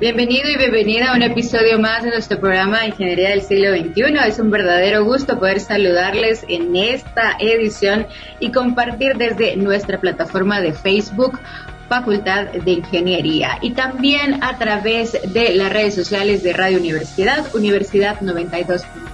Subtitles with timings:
[0.00, 4.28] Bienvenido y bienvenida a un episodio más de nuestro programa Ingeniería del Siglo XXI.
[4.28, 8.06] Es un verdadero gusto poder saludarles en esta edición
[8.38, 11.40] y compartir desde nuestra plataforma de Facebook
[11.88, 18.20] Facultad de Ingeniería y también a través de las redes sociales de Radio Universidad, Universidad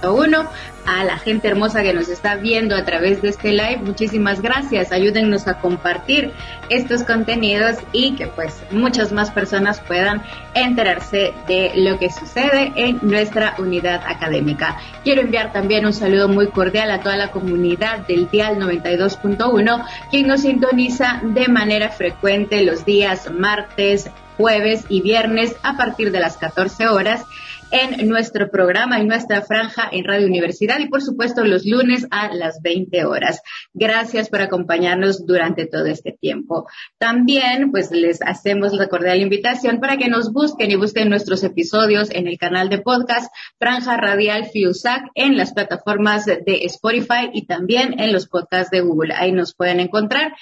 [0.05, 0.47] 92.1,
[0.85, 3.77] a la gente hermosa que nos está viendo a través de este live.
[3.77, 4.91] Muchísimas gracias.
[4.91, 6.31] Ayúdennos a compartir
[6.69, 10.21] estos contenidos y que pues muchas más personas puedan
[10.53, 14.77] enterarse de lo que sucede en nuestra unidad académica.
[15.03, 20.27] Quiero enviar también un saludo muy cordial a toda la comunidad del Dial 92.1, quien
[20.27, 26.37] nos sintoniza de manera frecuente los días martes, jueves y viernes a partir de las
[26.37, 27.25] 14 horas
[27.71, 32.33] en nuestro programa, y nuestra franja en Radio Universidad y por supuesto los lunes a
[32.33, 33.41] las 20 horas.
[33.73, 36.67] Gracias por acompañarnos durante todo este tiempo.
[36.97, 42.09] También pues les hacemos la cordial invitación para que nos busquen y busquen nuestros episodios
[42.11, 47.99] en el canal de podcast Franja Radial FIUSAC en las plataformas de Spotify y también
[47.99, 49.13] en los podcasts de Google.
[49.15, 50.33] Ahí nos pueden encontrar.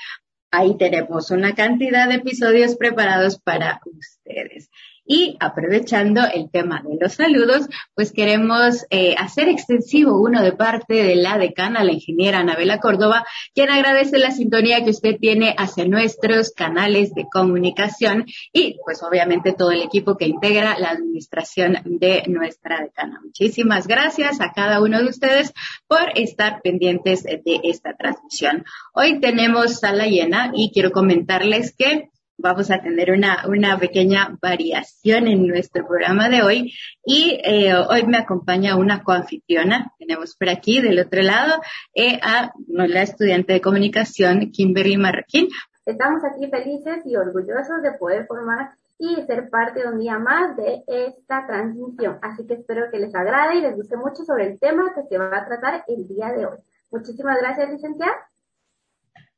[0.52, 4.70] Ahí tenemos una cantidad de episodios preparados para ustedes.
[5.06, 10.94] Y aprovechando el tema de los saludos, pues queremos eh, hacer extensivo uno de parte
[10.94, 15.86] de la decana, la ingeniera Anabela Córdoba, quien agradece la sintonía que usted tiene hacia
[15.86, 22.24] nuestros canales de comunicación y pues obviamente todo el equipo que integra la administración de
[22.28, 23.20] nuestra decana.
[23.24, 25.54] Muchísimas gracias a cada uno de ustedes
[25.88, 28.64] por estar pendientes de esta transmisión.
[28.94, 35.28] Hoy tenemos sala llena y quiero comentarles que vamos a tener una, una pequeña variación
[35.28, 36.73] en nuestro programa de hoy
[37.06, 39.92] y eh, hoy me acompaña una coanfitriona.
[39.98, 41.62] Tenemos por aquí del otro lado
[41.94, 45.48] eh, a la estudiante de comunicación Kimberly Marroquín.
[45.86, 50.84] Estamos aquí felices y orgullosos de poder formar y ser parte un día más de
[50.88, 52.19] esta transmisión.
[52.22, 55.18] Así que espero que les agrade y les guste mucho sobre el tema que se
[55.18, 56.58] va a tratar el día de hoy.
[56.90, 58.13] Muchísimas gracias, licenciada.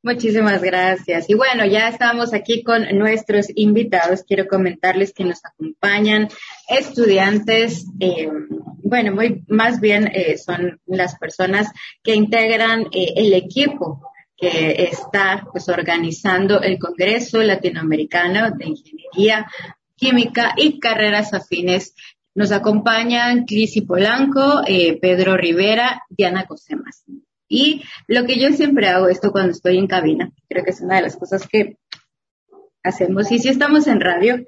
[0.02, 1.28] Muchísimas gracias.
[1.28, 4.22] Y bueno, ya estamos aquí con nuestros invitados.
[4.22, 6.28] Quiero comentarles que nos acompañan
[6.68, 8.28] estudiantes, eh,
[8.84, 11.72] bueno, muy más bien eh, son las personas
[12.04, 14.02] que integran eh, el equipo
[14.36, 19.50] que está pues organizando el Congreso Latinoamericano de Ingeniería
[19.96, 21.94] Química y Carreras Afines.
[22.34, 24.62] Nos acompañan Clisi Polanco,
[25.00, 27.02] Pedro Rivera, Diana Cosemas.
[27.48, 30.96] Y lo que yo siempre hago esto cuando estoy en cabina, creo que es una
[30.96, 31.76] de las cosas que
[32.82, 33.30] hacemos.
[33.30, 34.46] Y si estamos en radio,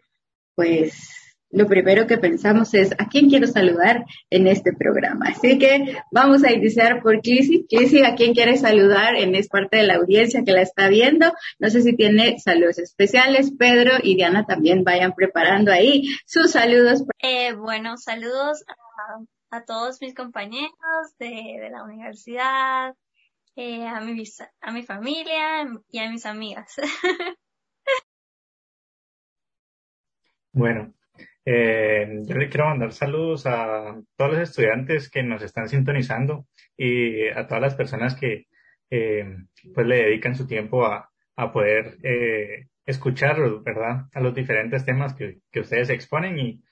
[0.54, 1.18] pues
[1.50, 5.28] lo primero que pensamos es a quién quiero saludar en este programa.
[5.28, 7.66] Así que vamos a iniciar por Clissy.
[7.68, 9.16] Clissy, ¿a quién quiere saludar?
[9.16, 11.32] En es parte de la audiencia que la está viendo.
[11.58, 13.52] No sé si tiene saludos especiales.
[13.58, 17.04] Pedro y Diana también vayan preparando ahí sus saludos.
[17.20, 18.74] Eh, bueno, saludos a
[19.50, 22.94] a todos mis compañeros de, la universidad,
[23.56, 24.22] eh, a, mi,
[24.60, 26.76] a mi familia y a mis amigas.
[30.52, 30.94] bueno,
[31.44, 37.28] eh, yo le quiero mandar saludos a todos los estudiantes que nos están sintonizando y
[37.28, 38.46] a todas las personas que
[38.90, 39.36] eh,
[39.74, 44.06] pues le dedican su tiempo a, a poder eh, escuchar, ¿verdad?
[44.12, 46.62] A los diferentes temas que, que ustedes exponen y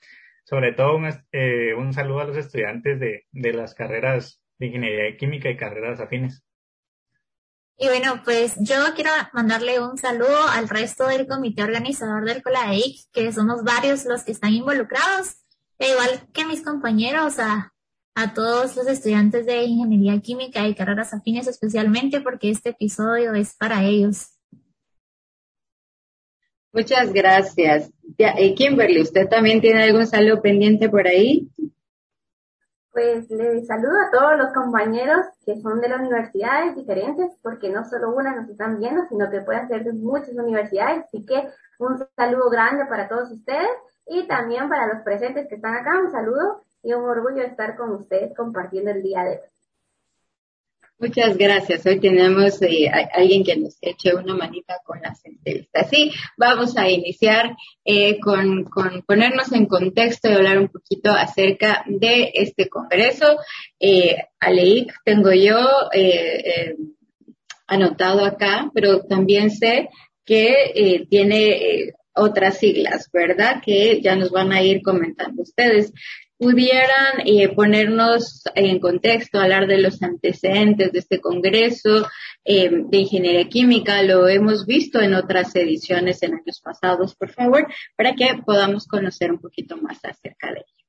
[0.47, 5.17] sobre todo un, eh, un saludo a los estudiantes de, de las carreras de ingeniería
[5.17, 6.41] química y carreras afines.
[7.77, 13.11] Y bueno, pues yo quiero mandarle un saludo al resto del comité organizador del COLAEIC,
[13.11, 15.35] que somos varios los que están involucrados,
[15.79, 17.73] e igual que mis compañeros, a,
[18.15, 23.53] a todos los estudiantes de ingeniería química y carreras afines especialmente, porque este episodio es
[23.57, 24.36] para ellos.
[26.77, 27.91] Muchas gracias.
[28.19, 31.49] Eh, Kimberly, ¿usted también tiene algún saludo pendiente por ahí?
[32.91, 37.83] Pues le saludo a todos los compañeros que son de las universidades diferentes, porque no
[37.89, 41.05] solo una nos están viendo, sino que pueden ser de muchas universidades.
[41.05, 43.69] Así que un saludo grande para todos ustedes
[44.05, 47.89] y también para los presentes que están acá, un saludo y un orgullo estar con
[47.89, 49.39] ustedes compartiendo el día de hoy.
[50.99, 51.85] Muchas gracias.
[51.85, 55.87] Hoy tenemos eh, alguien que nos eche una manita con las entrevistas.
[55.91, 57.55] Sí, vamos a iniciar
[57.85, 58.67] eh, con,
[59.05, 63.37] ponernos en contexto y hablar un poquito acerca de este congreso.
[63.79, 65.59] Eh, Aleik tengo yo
[65.93, 66.75] eh, eh,
[67.67, 69.89] anotado acá, pero también sé
[70.25, 73.61] que tiene otras siglas, ¿verdad?
[73.63, 75.93] Que ya nos van a ir comentando ustedes.
[76.37, 82.07] Pudieran eh, ponernos en contexto, hablar de los antecedentes de este Congreso
[82.45, 84.03] eh, de Ingeniería Química.
[84.03, 89.31] Lo hemos visto en otras ediciones en años pasados, por favor, para que podamos conocer
[89.31, 90.85] un poquito más acerca de ello.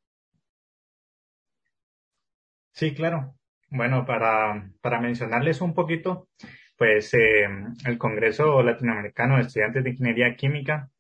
[2.73, 3.35] Sí, claro.
[3.71, 6.29] Bueno, para, para mencionarles un poquito,
[6.77, 7.49] pues eh,
[7.85, 10.91] el Congreso Latinoamericano de Estudiantes de Ingeniería Química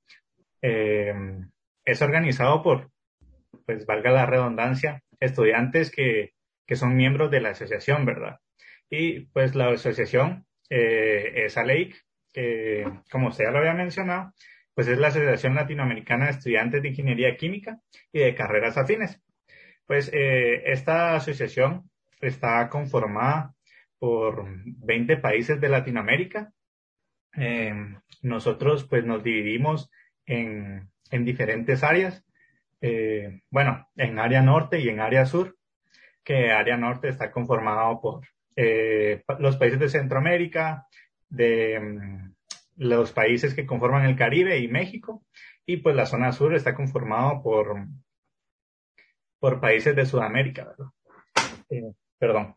[0.61, 2.91] es organizado por
[3.67, 6.33] pues valga la redundancia, estudiantes que,
[6.67, 8.41] que son miembros de la asociación, ¿verdad?
[8.91, 11.97] Y pues la asociación eh, es ALEIC,
[12.33, 14.33] que como usted ya lo había mencionado,
[14.75, 17.81] pues es la Asociación Latinoamericana de Estudiantes de Ingeniería Química
[18.13, 19.21] y de Carreras Afines.
[19.87, 21.91] Pues eh, esta asociación
[22.21, 23.55] está conformada
[23.99, 26.53] por 20 países de Latinoamérica.
[27.37, 27.75] Eh,
[28.23, 29.91] nosotros pues nos dividimos
[30.27, 32.25] en, en diferentes áreas.
[32.81, 35.57] Eh, bueno, en área norte y en área sur,
[36.23, 38.27] que área norte está conformado por
[38.57, 40.87] eh, los países de Centroamérica,
[41.29, 42.35] de mm,
[42.77, 45.25] los países que conforman el Caribe y México,
[45.67, 47.87] y pues la zona sur está conformado por,
[49.39, 50.87] por países de Sudamérica, ¿verdad?
[51.71, 52.57] Eh, perdón.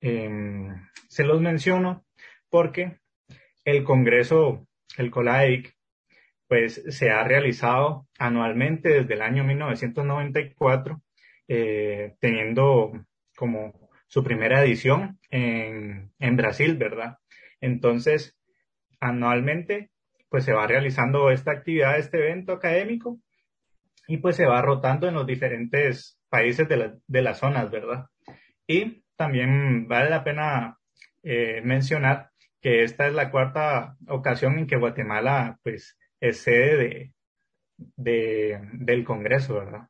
[0.00, 2.04] Em, se los menciono
[2.50, 3.00] porque
[3.64, 4.66] el Congreso,
[4.96, 5.75] el COLAIC,
[6.48, 11.02] pues se ha realizado anualmente desde el año 1994,
[11.48, 12.92] eh, teniendo
[13.36, 17.18] como su primera edición en, en Brasil, ¿verdad?
[17.60, 18.36] Entonces,
[19.00, 19.90] anualmente,
[20.28, 23.18] pues se va realizando esta actividad, este evento académico,
[24.08, 28.06] y pues se va rotando en los diferentes países de, la, de las zonas, ¿verdad?
[28.66, 30.78] Y también vale la pena
[31.22, 37.12] eh, mencionar que esta es la cuarta ocasión en que Guatemala, pues, es sede
[37.96, 39.88] de, del Congreso, ¿verdad?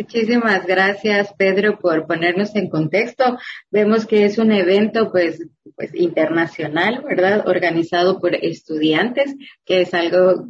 [0.00, 3.36] Muchísimas gracias, Pedro, por ponernos en contexto.
[3.70, 5.46] Vemos que es un evento, pues,
[5.76, 7.46] pues internacional, ¿verdad?
[7.46, 9.34] Organizado por estudiantes,
[9.66, 10.46] que es algo,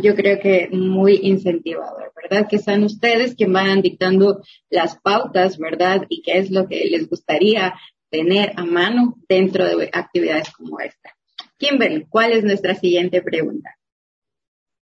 [0.00, 2.48] yo creo que muy incentivador, ¿verdad?
[2.48, 4.40] Que sean ustedes quienes vayan dictando
[4.70, 6.06] las pautas, ¿verdad?
[6.08, 7.74] Y qué es lo que les gustaría
[8.14, 11.10] tener a mano dentro de actividades como esta.
[11.58, 13.76] Kimberly, ¿cuál es nuestra siguiente pregunta?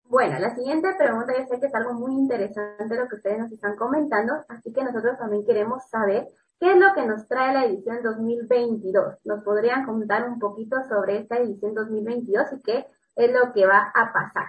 [0.05, 3.51] Bueno, la siguiente pregunta yo sé que es algo muy interesante lo que ustedes nos
[3.51, 6.29] están comentando, así que nosotros también queremos saber
[6.59, 9.19] qué es lo que nos trae la edición 2022.
[9.23, 12.87] ¿Nos podrían contar un poquito sobre esta edición 2022 y qué
[13.17, 14.47] es lo que va a pasar?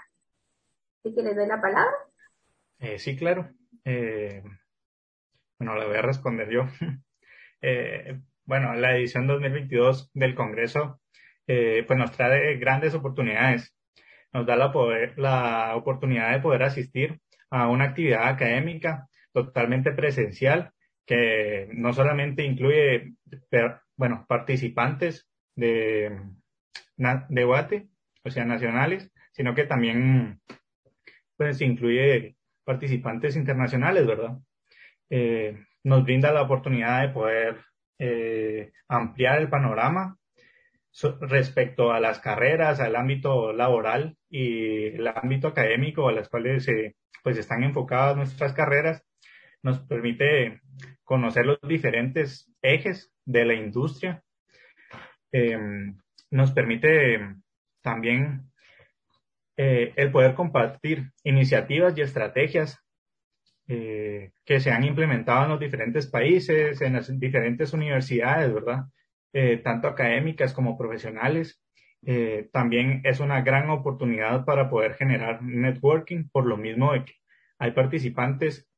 [1.03, 1.93] ¿Sí que les doy la palabra?
[2.79, 3.51] Eh, sí, claro.
[3.85, 4.43] Eh,
[5.59, 6.63] bueno, le voy a responder yo.
[7.61, 8.19] eh,
[8.53, 11.01] bueno, la edición 2022 del Congreso
[11.47, 13.75] eh, pues nos trae grandes oportunidades.
[14.31, 17.19] Nos da la, poder, la oportunidad de poder asistir
[17.49, 20.71] a una actividad académica totalmente presencial
[21.07, 23.15] que no solamente incluye,
[23.97, 25.27] bueno, participantes
[25.57, 26.21] de,
[27.31, 27.89] debate,
[28.23, 30.43] o sea, nacionales, sino que también
[31.39, 34.37] pues incluye participantes internacionales, ¿verdad?
[35.09, 37.72] Eh, nos brinda la oportunidad de poder
[38.05, 40.19] eh, ampliar el panorama
[41.21, 46.97] respecto a las carreras, al ámbito laboral y el ámbito académico a las cuales eh,
[47.23, 49.05] pues están enfocadas nuestras carreras,
[49.63, 50.63] nos permite
[51.05, 54.25] conocer los diferentes ejes de la industria,
[55.31, 55.97] em,
[56.29, 57.37] nos permite
[57.83, 58.51] también
[59.57, 62.83] eh, el poder compartir iniciativas y estrategias
[63.75, 68.85] eh, que se han implementado en los diferentes países, en las diferentes universidades, ¿verdad?
[69.33, 71.63] Eh, tanto académicas como profesionales.
[72.05, 77.15] Eh, también es una gran oportunidad para poder generar networking, por lo mismo de que
[77.59, 78.69] hay participantes,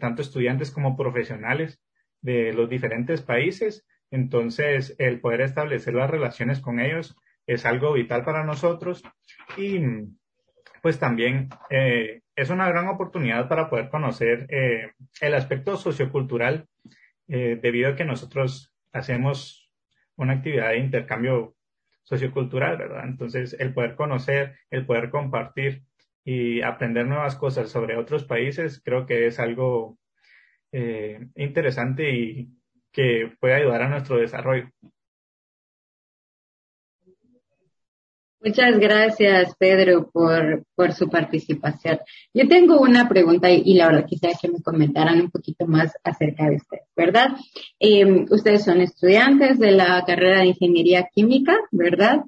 [0.00, 1.80] tanto estudiantes como profesionales
[2.20, 3.86] de los diferentes países.
[4.10, 9.04] Entonces, el poder establecer las relaciones con ellos es algo vital para nosotros
[9.56, 9.78] y
[10.82, 16.66] pues también eh, es una gran oportunidad para poder conocer eh, el aspecto sociocultural
[17.28, 19.70] eh, debido a que nosotros hacemos
[20.16, 21.54] una actividad de intercambio
[22.04, 23.04] sociocultural, ¿verdad?
[23.04, 25.82] Entonces, el poder conocer, el poder compartir
[26.24, 29.98] y aprender nuevas cosas sobre otros países, creo que es algo
[31.34, 32.50] interesante y
[32.92, 34.70] que puede ayudar a nuestro desarrollo.
[38.40, 41.98] Muchas gracias, Pedro, por, por su participación.
[42.32, 46.48] Yo tengo una pregunta y, la verdad quisiera que me comentaran un poquito más acerca
[46.48, 47.30] de usted, ¿verdad?
[47.80, 52.20] Eh, ustedes son estudiantes de la carrera de Ingeniería Química, ¿verdad?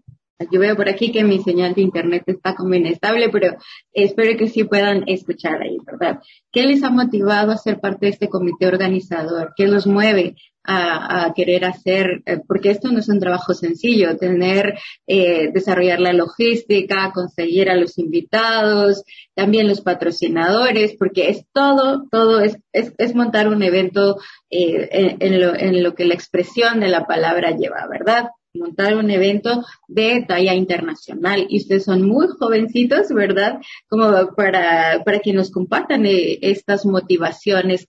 [0.51, 3.57] Yo veo por aquí que mi señal de internet está como inestable, pero
[3.93, 6.21] espero que sí puedan escuchar ahí, ¿verdad?
[6.51, 9.53] ¿Qué les ha motivado a ser parte de este comité organizador?
[9.55, 12.23] ¿Qué los mueve a, querer hacer?
[12.27, 14.75] Eh, porque esto no es un trabajo sencillo, tener,
[15.07, 22.41] eh, desarrollar la logística, conseguir a los invitados, también los patrocinadores, porque es todo, todo
[22.41, 24.19] es, es, montar un evento
[24.51, 28.31] eh, en, lo, en lo que la expresión de la palabra lleva, ¿verdad?
[28.55, 33.61] montar un evento de talla internacional y ustedes son muy jovencitos, ¿verdad?
[33.89, 37.87] Como para, para que nos compartan eh, estas motivaciones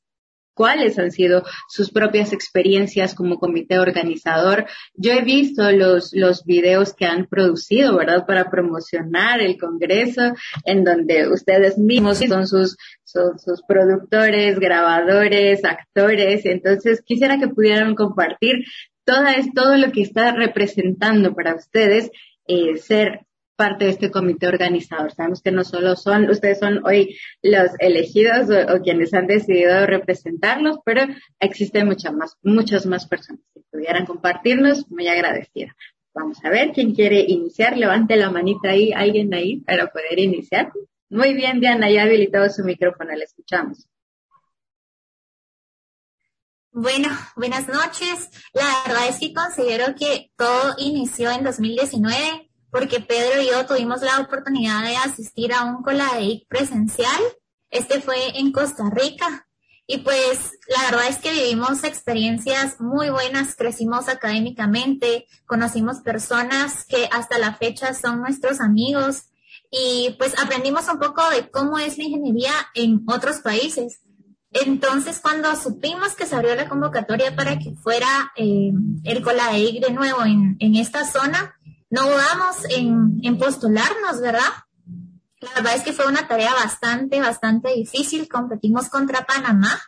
[0.54, 4.66] cuáles han sido sus propias experiencias como comité organizador.
[4.94, 8.26] Yo he visto los, los videos que han producido, ¿verdad?
[8.26, 10.34] Para promocionar el Congreso,
[10.66, 16.46] en donde ustedes mismos son sus, son sus productores, grabadores, actores.
[16.46, 18.66] Entonces, quisiera que pudieran compartir
[19.04, 22.12] todo, es, todo lo que está representando para ustedes
[22.48, 23.26] eh, ser
[23.62, 25.14] parte de este comité organizador.
[25.14, 30.80] Sabemos que no solo son, ustedes son hoy los elegidos o, quienes han decidido representarlos,
[30.84, 31.04] pero
[31.40, 33.44] existen muchas más, muchas más personas.
[33.54, 35.76] que pudieran compartirnos, muy agradecida.
[36.12, 37.78] Vamos a ver quién quiere iniciar.
[37.78, 40.72] Levante la manita ahí, alguien ahí para poder iniciar.
[41.12, 43.88] Muy bien, Diana, ya habilitado su micrófono, le escuchamos.
[46.72, 48.32] Bueno, buenas noches.
[48.54, 54.02] La verdad es que considero que todo inició en 2019 porque Pedro y yo tuvimos
[54.02, 57.22] la oportunidad de asistir a un COLADEIC presencial.
[57.70, 59.48] Este fue en Costa Rica.
[59.88, 67.10] Y pues la verdad es que vivimos experiencias muy buenas, crecimos académicamente, conocimos personas que
[67.12, 69.24] hasta la fecha son nuestros amigos
[69.70, 74.02] y pues aprendimos un poco de cómo es la ingeniería en otros países.
[74.54, 78.72] Entonces, cuando supimos que se abrió la convocatoria para que fuera eh,
[79.06, 81.56] el COLADEIC de nuevo en, en, esta zona,
[81.92, 84.50] no dudamos en, postularnos, ¿verdad?
[85.42, 88.30] La verdad es que fue una tarea bastante, bastante difícil.
[88.30, 89.80] Competimos contra Panamá.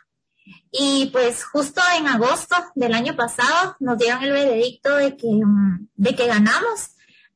[0.70, 5.28] Y pues justo en agosto del año pasado nos dieron el veredicto de que,
[5.94, 6.90] de que ganamos.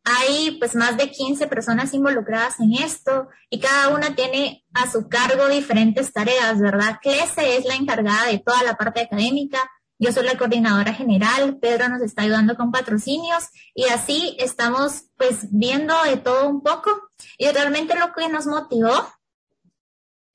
[0.05, 5.09] Hay pues más de 15 personas involucradas en esto y cada una tiene a su
[5.09, 6.99] cargo diferentes tareas, ¿verdad?
[7.01, 9.59] Clese es la encargada de toda la parte académica,
[9.99, 15.49] yo soy la coordinadora general, Pedro nos está ayudando con patrocinios y así estamos pues
[15.51, 16.91] viendo de todo un poco
[17.37, 18.93] y realmente lo que nos motivó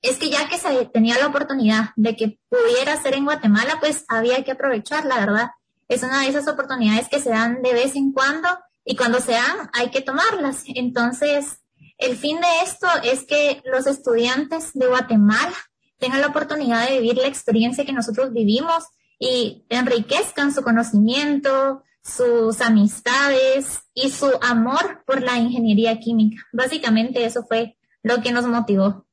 [0.02, 4.04] es que ya que se tenía la oportunidad de que pudiera ser en Guatemala, pues
[4.08, 5.50] había que aprovechar, la verdad.
[5.88, 8.48] Es una de esas oportunidades que se dan de vez en cuando
[8.84, 10.64] y cuando se dan hay que tomarlas.
[10.66, 11.62] Entonces,
[11.96, 15.56] el fin de esto es que los estudiantes de Guatemala
[15.98, 18.84] tengan la oportunidad de vivir la experiencia que nosotros vivimos
[19.18, 26.42] y enriquezcan su conocimiento, sus amistades y su amor por la ingeniería química.
[26.52, 29.06] Básicamente eso fue lo que nos motivó.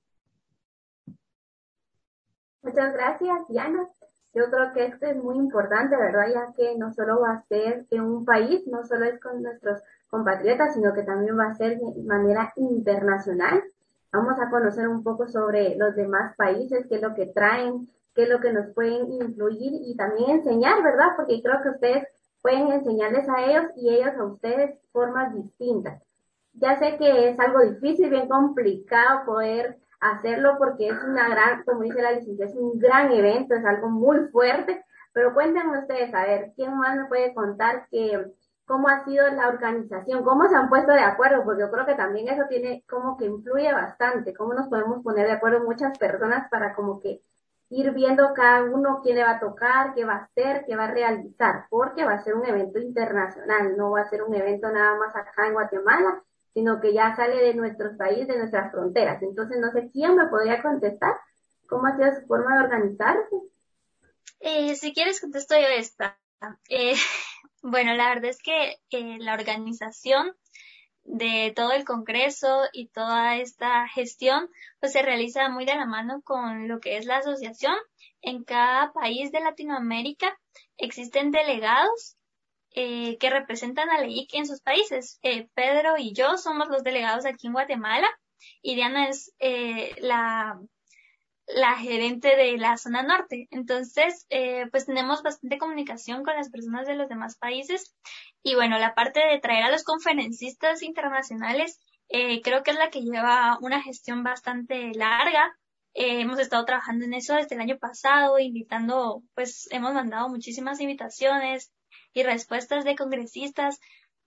[2.62, 3.88] Muchas gracias, Diana.
[4.34, 6.27] Yo creo que esto es muy importante, ¿verdad?
[6.34, 9.81] Ya que no solo va a ser en un país, no solo es con nuestros
[10.10, 13.63] compatriotas, sino que también va a ser de manera internacional.
[14.12, 18.24] Vamos a conocer un poco sobre los demás países, qué es lo que traen, qué
[18.24, 21.10] es lo que nos pueden influir y también enseñar, ¿verdad?
[21.15, 22.08] Porque creo que ustedes
[22.41, 26.01] pueden enseñarles a ellos y ellos a ustedes formas distintas.
[26.53, 31.82] Ya sé que es algo difícil, bien complicado poder hacerlo porque es una gran, como
[31.84, 36.25] dice la licenciada, es un gran evento, es algo muy fuerte, pero cuéntenme ustedes, a
[36.25, 38.25] ver, ¿quién más me puede contar que
[38.65, 41.96] cómo ha sido la organización, cómo se han puesto de acuerdo, porque yo creo que
[41.96, 46.50] también eso tiene como que influye bastante, cómo nos podemos poner de acuerdo muchas personas
[46.50, 47.22] para como que
[47.72, 50.86] ir viendo cada uno quién le va a tocar, qué va a hacer, qué va
[50.86, 54.70] a realizar, porque va a ser un evento internacional, no va a ser un evento
[54.70, 56.22] nada más acá en Guatemala,
[56.54, 59.24] sino que ya sale de nuestros países, de nuestras fronteras.
[59.24, 61.16] Entonces, no sé quién me podría contestar
[61.68, 63.36] cómo ha sido su forma de organizarse.
[64.42, 66.20] Eh, si quieres, contesto yo esta.
[66.68, 66.94] Eh,
[67.62, 70.36] bueno, la verdad es que eh, la organización
[71.03, 76.22] de todo el Congreso y toda esta gestión, pues se realiza muy de la mano
[76.24, 77.75] con lo que es la asociación.
[78.22, 80.38] En cada país de Latinoamérica
[80.77, 82.17] existen delegados
[82.74, 85.20] eh, que representan a la IC en sus países.
[85.24, 88.08] Eh, Pedro y yo somos los delegados aquí en Guatemala
[88.62, 90.60] y Diana es eh, la,
[91.48, 93.48] la gerente de la zona norte.
[93.51, 97.96] Entonces, eh, pues tenemos bastante comunicación con las personas de los demás países
[98.44, 101.80] y bueno, la parte de traer a los conferencistas internacionales
[102.10, 105.56] eh, creo que es la que lleva una gestión bastante larga.
[105.94, 110.80] Eh, hemos estado trabajando en eso desde el año pasado, invitando, pues hemos mandado muchísimas
[110.82, 111.72] invitaciones
[112.14, 113.80] y respuestas de congresistas.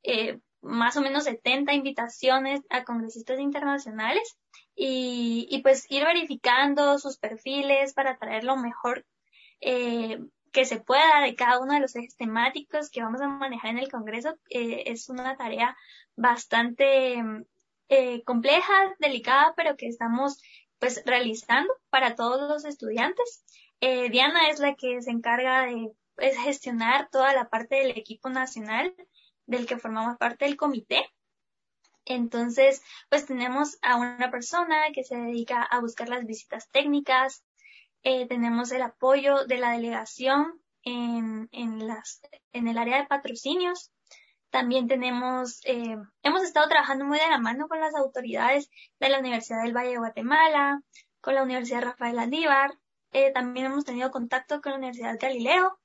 [0.02, 4.38] Eh, más o menos 70 invitaciones a congresistas internacionales
[4.74, 9.04] y, y pues ir verificando sus perfiles para traer lo mejor
[9.60, 10.18] eh,
[10.54, 13.78] que se pueda de cada uno de los ejes temáticos que vamos a manejar en
[13.80, 14.38] el Congreso.
[14.48, 15.76] Eh, es una tarea
[16.14, 17.22] bastante
[17.88, 20.40] eh, compleja, delicada, pero que estamos
[20.78, 23.44] pues realizando para todos los estudiantes.
[23.80, 28.30] Eh, Diana es la que se encarga de pues, gestionar toda la parte del equipo
[28.30, 28.94] nacional
[29.46, 31.12] del que formamos parte del comité.
[32.04, 37.42] Entonces, pues tenemos a una persona que se dedica a buscar las visitas técnicas,
[38.04, 42.20] eh, tenemos el apoyo de la delegación en, en, las,
[42.52, 43.90] en el área de patrocinios.
[44.50, 48.70] También tenemos, eh, hemos estado trabajando muy de la mano con las autoridades
[49.00, 50.80] de la Universidad del Valle de Guatemala,
[51.20, 52.78] con la Universidad Rafael Andívar.
[53.10, 55.78] Eh, también hemos tenido contacto con la Universidad Galileo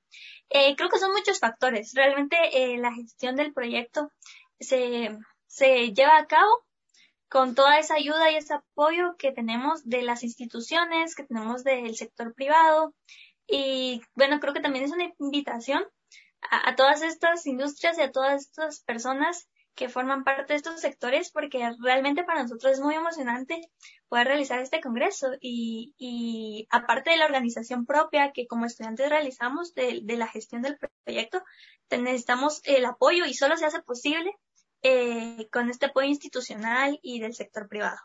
[0.50, 1.94] eh, creo que son muchos factores.
[1.94, 4.12] Realmente eh, la gestión del proyecto
[4.60, 6.50] se, se lleva a cabo
[7.30, 11.96] con toda esa ayuda y ese apoyo que tenemos de las instituciones, que tenemos del
[11.96, 12.94] sector privado.
[13.48, 15.84] Y bueno, creo que también es una invitación
[16.42, 21.32] a, todas estas industrias y a todas estas personas que forman parte de estos sectores
[21.32, 23.62] porque realmente para nosotros es muy emocionante
[24.10, 29.74] poder realizar este congreso y, y aparte de la organización propia que como estudiantes realizamos
[29.76, 31.44] de, de la gestión del proyecto,
[31.92, 34.36] necesitamos el apoyo y solo se hace posible
[34.82, 38.00] eh, con este apoyo institucional y del sector privado.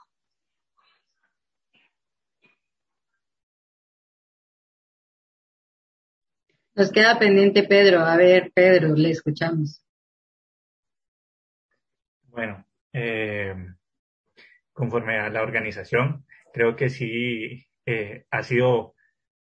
[6.76, 8.00] Nos queda pendiente Pedro.
[8.00, 9.81] A ver, Pedro, le escuchamos.
[12.25, 13.54] Bueno, eh,
[14.73, 18.95] conforme a la organización, creo que sí eh, ha sido,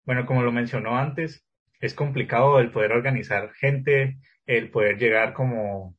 [0.06, 1.46] bueno, como lo mencionó antes,
[1.80, 5.96] es complicado el poder organizar gente, el poder llegar como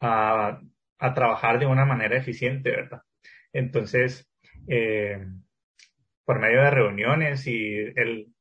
[0.00, 0.60] a,
[1.14, 3.02] trabajar de una manera eficiente, ¿verdad?
[3.52, 4.28] Entonces,
[4.68, 5.24] eh,
[6.24, 8.32] por medio de reuniones y el,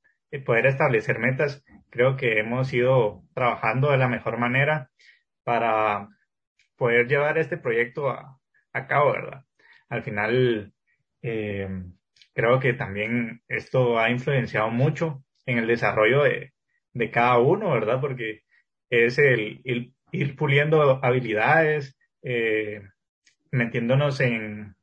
[0.45, 4.89] poder establecer metas, creo que hemos ido trabajando de la mejor manera
[5.43, 6.10] para
[6.75, 8.39] poder llevar este proyecto a,
[8.88, 9.45] cabo, ¿verdad?
[9.88, 10.73] Al final,
[11.21, 11.69] eh,
[12.34, 16.53] creo que también esto ha influenciado mucho en el desarrollo de,
[16.95, 18.01] de cada uno, ¿verdad?
[18.01, 18.41] Porque
[18.89, 22.82] es el, ir puliendo habilidades, eh,
[23.52, 24.76] metiéndonos en,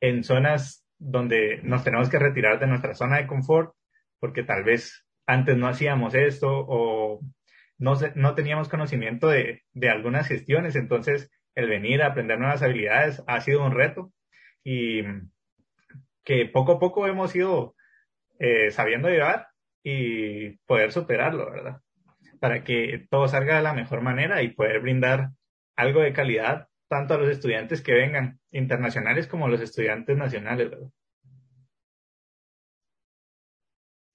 [0.00, 3.74] en zonas donde nos tenemos que retirar de nuestra zona de confort,
[4.18, 7.20] porque tal vez antes no hacíamos esto o
[7.78, 13.22] no, no teníamos conocimiento de, de algunas gestiones, entonces el venir a aprender nuevas habilidades
[13.26, 14.12] ha sido un reto
[14.64, 15.02] y
[16.24, 17.74] que poco a poco hemos ido
[18.38, 19.48] eh, sabiendo llevar
[19.82, 21.80] y poder superarlo, ¿verdad?
[22.40, 25.30] Para que todo salga de la mejor manera y poder brindar
[25.76, 30.70] algo de calidad tanto a los estudiantes que vengan internacionales como a los estudiantes nacionales,
[30.70, 30.88] ¿verdad?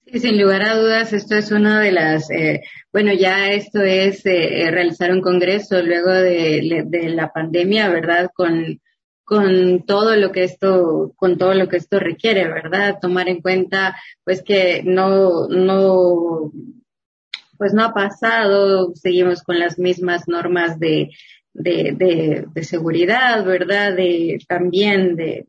[0.06, 2.60] Sí, sin lugar a dudas, esto es una de las, eh,
[2.92, 8.30] bueno, ya esto es eh, realizar un congreso luego de, de, la pandemia, ¿verdad?
[8.34, 8.80] Con,
[9.24, 12.98] con todo lo que esto, con todo lo que esto requiere, ¿verdad?
[13.00, 16.52] Tomar en cuenta, pues que no, no,
[17.58, 21.10] pues no ha pasado, seguimos con las mismas normas de,
[21.52, 23.94] de, seguridad, ¿verdad?
[23.94, 25.46] De, también de,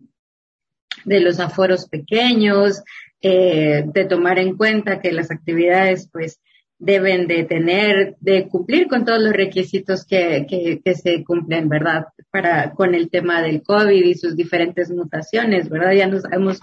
[1.03, 2.83] de los aforos pequeños,
[3.21, 6.39] eh, de tomar en cuenta que las actividades pues
[6.77, 12.07] deben de tener, de cumplir con todos los requisitos que, que, que, se cumplen, ¿verdad?
[12.31, 15.93] Para, con el tema del COVID y sus diferentes mutaciones, ¿verdad?
[15.93, 16.59] Ya no sabemos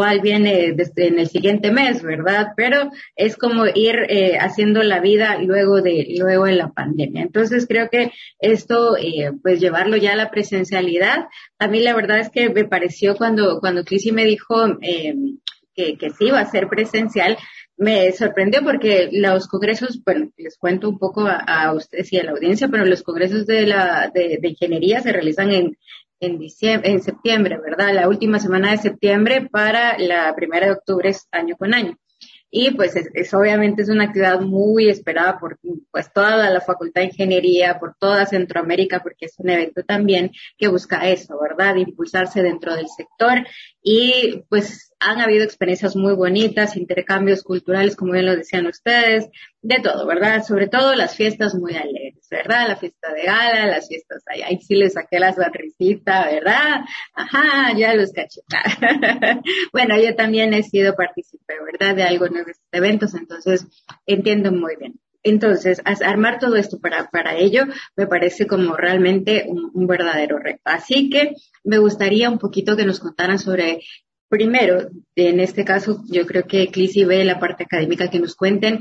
[0.00, 2.54] cuál viene desde en el siguiente mes, ¿verdad?
[2.56, 7.20] Pero es como ir eh, haciendo la vida luego de, luego de la pandemia.
[7.20, 11.26] Entonces creo que esto, eh, pues llevarlo ya a la presencialidad,
[11.58, 15.14] a mí la verdad es que me pareció cuando, cuando Crisi me dijo, eh,
[15.74, 17.36] que, que sí va a ser presencial,
[17.76, 22.30] me sorprendió porque los congresos, bueno, les cuento un poco a, ustedes y a la
[22.30, 25.76] audiencia, pero los congresos de la de ingeniería se realizan en
[26.20, 27.94] en diciembre, en septiembre, ¿verdad?
[27.94, 31.96] La última semana de septiembre para la primera de octubre es año con año.
[32.52, 35.58] Y pues es, es, obviamente es una actividad muy esperada por
[35.92, 40.68] pues toda la Facultad de Ingeniería, por toda Centroamérica, porque es un evento también que
[40.68, 41.76] busca eso, ¿verdad?
[41.76, 43.46] Impulsarse dentro del sector
[43.82, 49.28] y pues han habido experiencias muy bonitas, intercambios culturales, como bien lo decían ustedes,
[49.62, 50.44] de todo, ¿verdad?
[50.44, 52.68] Sobre todo las fiestas muy alegres, ¿verdad?
[52.68, 56.82] La fiesta de gala, las fiestas ahí, ahí sí les saqué la sonrisita, ¿verdad?
[57.14, 58.42] Ajá, ya los caché.
[59.72, 61.96] bueno, yo también he sido partícipe, ¿verdad?
[61.96, 63.66] De algunos de estos eventos, entonces
[64.06, 65.00] entiendo muy bien.
[65.22, 67.64] entonces, armar todo esto para, para ello
[67.96, 70.60] me parece como realmente un, verdadero reto.
[70.64, 71.34] Así que
[71.64, 73.80] me gustaría un poquito que nos contaran sobre,
[74.30, 78.80] primero, en este caso, yo creo que Clisi ve la parte académica, que nos cuenten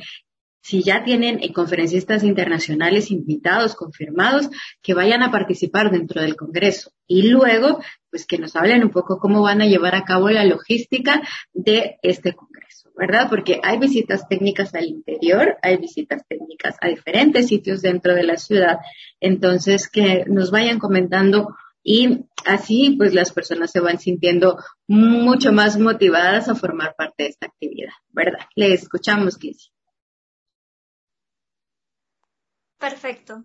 [0.61, 4.49] si ya tienen eh, conferencistas internacionales invitados, confirmados,
[4.81, 6.91] que vayan a participar dentro del Congreso.
[7.07, 7.81] Y luego,
[8.11, 11.21] pues que nos hablen un poco cómo van a llevar a cabo la logística
[11.53, 13.27] de este Congreso, ¿verdad?
[13.29, 18.37] Porque hay visitas técnicas al interior, hay visitas técnicas a diferentes sitios dentro de la
[18.37, 18.77] ciudad.
[19.19, 21.55] Entonces, que nos vayan comentando
[21.91, 27.29] y así pues las personas se van sintiendo mucho más motivadas a formar parte de
[27.29, 28.45] esta actividad, ¿verdad?
[28.53, 29.71] Le escuchamos, Kissy.
[32.77, 33.43] Perfecto.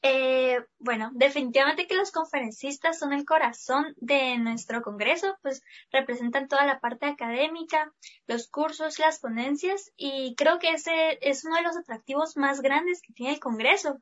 [0.00, 6.66] Eh, bueno, definitivamente que los conferencistas son el corazón de nuestro Congreso, pues representan toda
[6.66, 7.92] la parte académica,
[8.28, 13.02] los cursos, las ponencias y creo que ese es uno de los atractivos más grandes
[13.02, 13.98] que tiene el Congreso.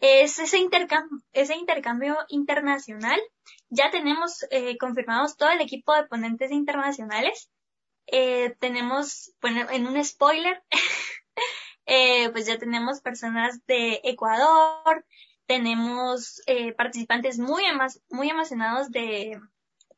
[0.00, 3.20] Es ese intercambio, ese intercambio internacional.
[3.68, 7.50] Ya tenemos eh, confirmados todo el equipo de ponentes internacionales.
[8.06, 10.62] Eh, tenemos, bueno, en un spoiler,
[11.92, 15.04] Eh, pues ya tenemos personas de Ecuador,
[15.46, 17.64] tenemos eh, participantes muy,
[18.10, 19.40] muy emocionados de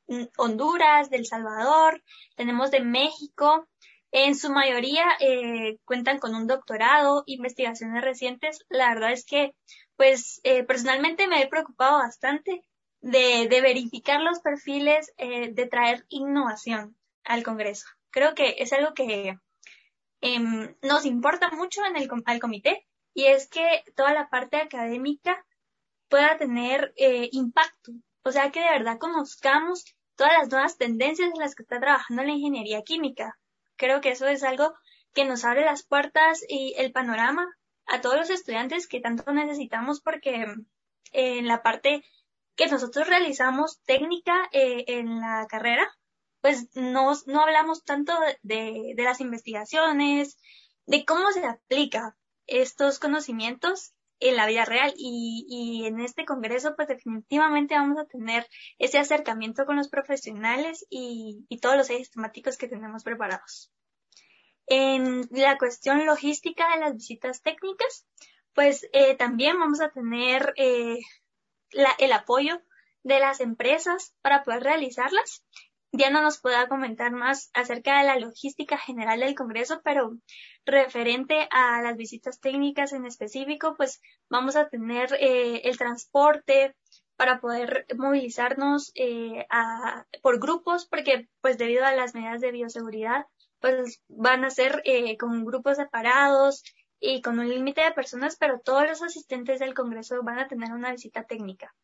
[0.09, 2.03] mm, Honduras, de El Salvador,
[2.35, 3.69] tenemos de México.
[4.11, 8.65] En su mayoría eh, cuentan con un doctorado, investigaciones recientes.
[8.71, 9.55] La verdad es que,
[9.96, 12.62] pues, personalmente me he preocupado bastante
[13.00, 17.87] de, de verificar los perfiles, de traer innovación al Congreso.
[18.11, 19.37] Creo que es algo que
[20.22, 25.44] Em, nos importa mucho en el, al comité y es que toda la parte académica
[26.09, 27.90] pueda tener eh, impacto.
[28.22, 32.22] O sea, que de verdad conozcamos todas las nuevas tendencias en las que está trabajando
[32.22, 33.37] la ingeniería química.
[33.74, 34.72] Creo que eso es algo
[35.12, 37.52] que nos abre las puertas y el panorama
[37.92, 40.42] a todos los estudiantes que tanto necesitamos porque
[41.12, 42.02] eh, en la parte
[42.57, 45.87] que nosotros realizamos técnica eh, en la carrera,
[46.40, 50.38] pues no, no hablamos tanto de, de las investigaciones,
[50.87, 56.74] de cómo se aplica estos conocimientos en la vida real y, y, en este congreso
[56.76, 58.46] pues definitivamente vamos a tener
[58.78, 63.70] ese acercamiento con los profesionales y, y todos los ejes temáticos que tenemos preparados.
[64.66, 68.07] En la cuestión logística de las visitas técnicas,
[68.55, 70.98] pues eh, también vamos a tener eh,
[71.98, 72.61] el apoyo
[73.03, 75.44] de las empresas para poder realizarlas.
[75.90, 80.16] Diana nos pueda comentar más acerca de la logística general del Congreso, pero
[80.64, 86.75] referente a las visitas técnicas en específico, pues vamos a tener eh, el transporte
[87.16, 88.92] para poder movilizarnos
[90.22, 93.27] por grupos, porque pues debido a las medidas de bioseguridad,
[93.62, 96.62] pues van a ser eh, con grupos separados
[97.01, 100.72] y con un límite de personas, pero todos los asistentes del Congreso van a tener
[100.72, 101.75] una visita técnica.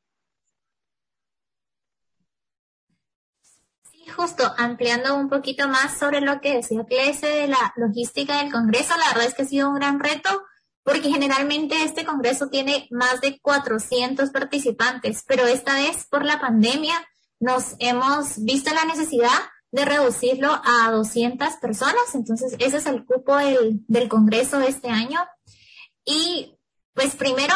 [4.17, 8.95] justo ampliando un poquito más sobre lo que decía Clese de la logística del Congreso,
[8.97, 10.45] la verdad es que ha sido un gran reto
[10.83, 16.95] porque generalmente este Congreso tiene más de 400 participantes, pero esta vez por la pandemia
[17.41, 19.39] nos hemos visto la necesidad
[19.71, 24.89] de reducirlo a 200 personas, entonces ese es el cupo del, del Congreso de este
[24.89, 25.21] año.
[26.05, 26.59] Y
[26.95, 27.55] pues primero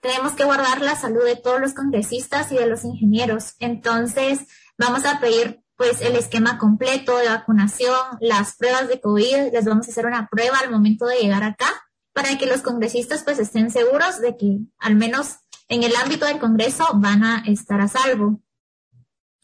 [0.00, 4.40] tenemos que guardar la salud de todos los congresistas y de los ingenieros, entonces
[4.78, 9.86] vamos a pedir pues el esquema completo de vacunación, las pruebas de COVID, les vamos
[9.86, 11.66] a hacer una prueba al momento de llegar acá
[12.14, 15.36] para que los congresistas pues estén seguros de que al menos
[15.68, 18.40] en el ámbito del Congreso van a estar a salvo.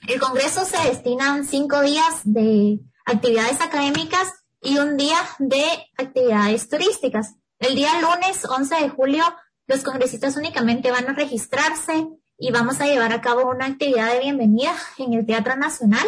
[0.09, 5.65] El Congreso se destinan cinco días de actividades académicas y un día de
[5.97, 7.37] actividades turísticas.
[7.61, 9.25] El día lunes 11 de julio
[9.69, 14.19] los congresistas únicamente van a registrarse y vamos a llevar a cabo una actividad de
[14.19, 16.07] bienvenida en el Teatro Nacional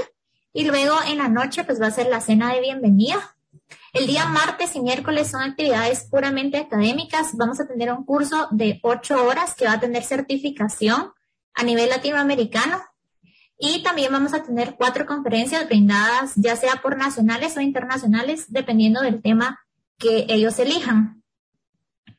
[0.52, 3.36] y luego en la noche pues va a ser la cena de bienvenida.
[3.92, 7.36] El día martes y miércoles son actividades puramente académicas.
[7.36, 11.12] Vamos a tener un curso de ocho horas que va a tener certificación
[11.54, 12.82] a nivel latinoamericano.
[13.58, 19.00] Y también vamos a tener cuatro conferencias brindadas, ya sea por nacionales o internacionales, dependiendo
[19.00, 19.60] del tema
[19.98, 21.22] que ellos elijan.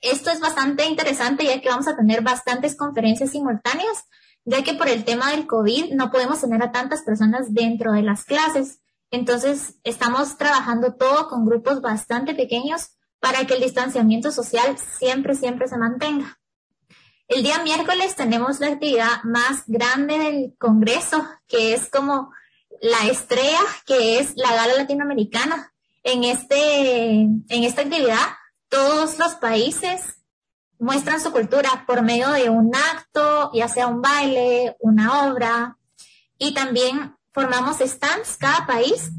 [0.02, 4.06] Esto es bastante interesante ya que vamos a tener bastantes conferencias simultáneas
[4.46, 8.04] ya que por el tema del COVID no podemos tener a tantas personas dentro de
[8.04, 8.80] las clases.
[9.12, 15.68] Entonces, estamos trabajando todo con grupos bastante pequeños para que el distanciamiento social siempre, siempre
[15.68, 16.38] se mantenga.
[17.28, 22.32] El día miércoles tenemos la actividad más grande del Congreso, que es como
[22.82, 25.74] la estrella, que es la gala latinoamericana.
[26.04, 28.28] En este, en esta actividad
[28.70, 30.22] todos los países
[30.78, 35.80] muestran su cultura por medio de un acto, ya sea un baile, una obra,
[36.38, 39.10] y también formamos stands cada país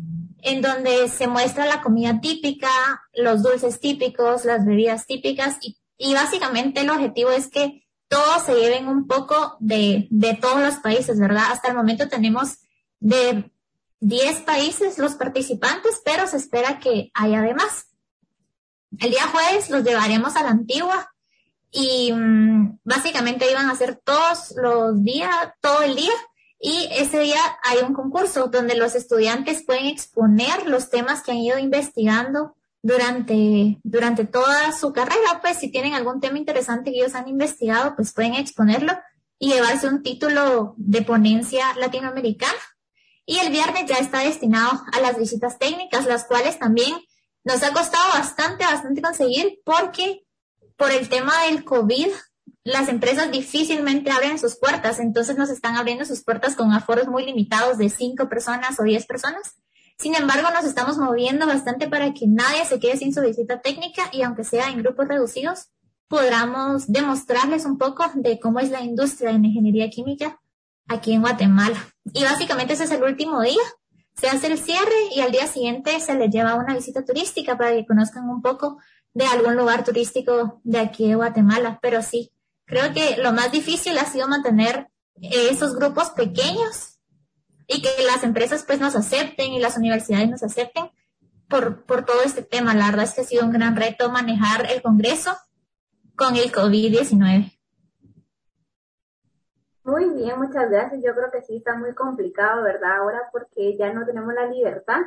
[0.43, 2.71] en donde se muestra la comida típica,
[3.15, 8.55] los dulces típicos, las bebidas típicas y, y básicamente el objetivo es que todos se
[8.55, 11.45] lleven un poco de, de todos los países, ¿verdad?
[11.51, 12.59] Hasta el momento tenemos
[13.01, 13.51] de
[14.01, 17.87] 10 países los participantes, pero se espera que haya de más.
[18.99, 21.13] El día jueves los llevaremos a la antigua
[21.71, 26.13] y mm, básicamente iban a hacer todos los días, todo el día.
[26.59, 31.39] Y ese día hay un concurso donde los estudiantes pueden exponer los temas que han
[31.39, 32.56] ido investigando
[32.87, 35.41] durante, durante toda su carrera.
[35.41, 38.93] Pues si tienen algún tema interesante que ellos han investigado, pues pueden exponerlo
[39.41, 42.59] y llevarse un título de ponencia latinoamericana.
[43.27, 46.95] Y el viernes ya está destinado a las visitas técnicas, las cuales también
[47.43, 50.25] nos ha costado bastante, bastante conseguir porque
[50.77, 52.09] por el tema del COVID,
[52.63, 57.25] las empresas difícilmente abren sus puertas, entonces nos están abriendo sus puertas con aforos muy
[57.25, 59.57] limitados de cinco personas o diez personas.
[59.99, 64.11] Sin embargo, nos estamos moviendo bastante para que nadie se quede sin su visita técnica
[64.13, 65.69] y aunque sea en grupos reducidos,
[66.09, 70.41] podamos demostrarles un poco de cómo es la industria de ingeniería química
[70.87, 71.79] aquí en Guatemala.
[72.13, 73.63] Y básicamente ese es el último día.
[74.15, 77.73] Se hace el cierre y al día siguiente se les lleva una visita turística para
[77.73, 78.79] que conozcan un poco
[79.15, 82.33] de algún lugar turístico de aquí de Guatemala, pero sí,
[82.67, 84.89] creo que lo más difícil ha sido mantener
[85.21, 86.96] esos grupos pequeños
[87.67, 90.91] y que las empresas pues nos acepten y las universidades nos acepten
[91.49, 92.75] por, por todo este tema.
[92.75, 95.37] La verdad es que ha sido un gran reto manejar el Congreso
[96.17, 97.53] con el COVID-19.
[99.85, 101.01] Muy bien, muchas gracias.
[101.05, 102.97] Yo creo que sí está muy complicado, ¿verdad?
[102.99, 105.03] Ahora porque ya no tenemos la libertad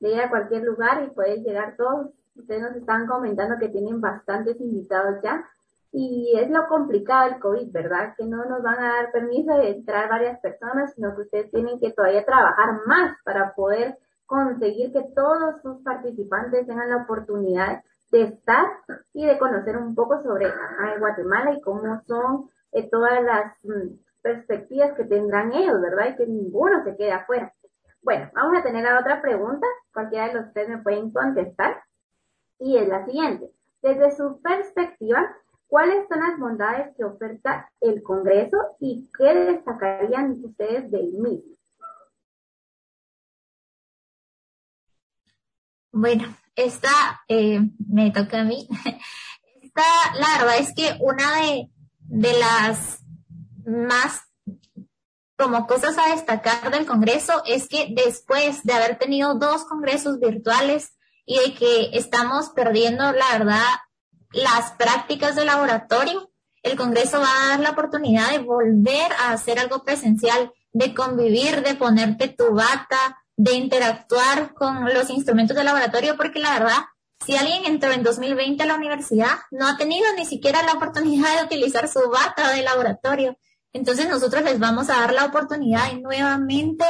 [0.00, 4.00] de ir a cualquier lugar y poder llegar todos Ustedes nos están comentando que tienen
[4.00, 5.48] bastantes invitados ya
[5.96, 8.14] y es lo complicado del COVID, ¿verdad?
[8.16, 11.78] Que no nos van a dar permiso de entrar varias personas, sino que ustedes tienen
[11.78, 18.22] que todavía trabajar más para poder conseguir que todos sus participantes tengan la oportunidad de
[18.22, 18.66] estar
[19.12, 20.52] y de conocer un poco sobre
[20.98, 26.08] Guatemala y cómo son eh, todas las mm, perspectivas que tendrán ellos, ¿verdad?
[26.08, 27.54] Y que ninguno se quede afuera.
[28.02, 29.66] Bueno, vamos a tener otra pregunta.
[29.92, 31.84] Cualquiera de los tres me pueden contestar
[32.58, 33.48] y es la siguiente.
[33.80, 35.24] Desde su perspectiva,
[35.74, 41.56] ¿cuáles son las bondades que oferta el Congreso y qué destacarían ustedes del mismo?
[45.90, 47.58] Bueno, esta eh,
[47.88, 48.68] me toca a mí.
[49.62, 49.82] Esta,
[50.14, 53.00] la verdad es que una de, de las
[53.66, 54.22] más
[55.36, 60.94] como cosas a destacar del Congreso es que después de haber tenido dos congresos virtuales,
[61.26, 63.64] y de que estamos perdiendo, la verdad,
[64.34, 66.30] las prácticas de laboratorio.
[66.62, 71.62] El Congreso va a dar la oportunidad de volver a hacer algo presencial, de convivir,
[71.62, 76.78] de ponerte tu bata, de interactuar con los instrumentos de laboratorio, porque la verdad,
[77.24, 81.36] si alguien entró en 2020 a la universidad, no ha tenido ni siquiera la oportunidad
[81.38, 83.36] de utilizar su bata de laboratorio.
[83.72, 86.84] Entonces nosotros les vamos a dar la oportunidad de nuevamente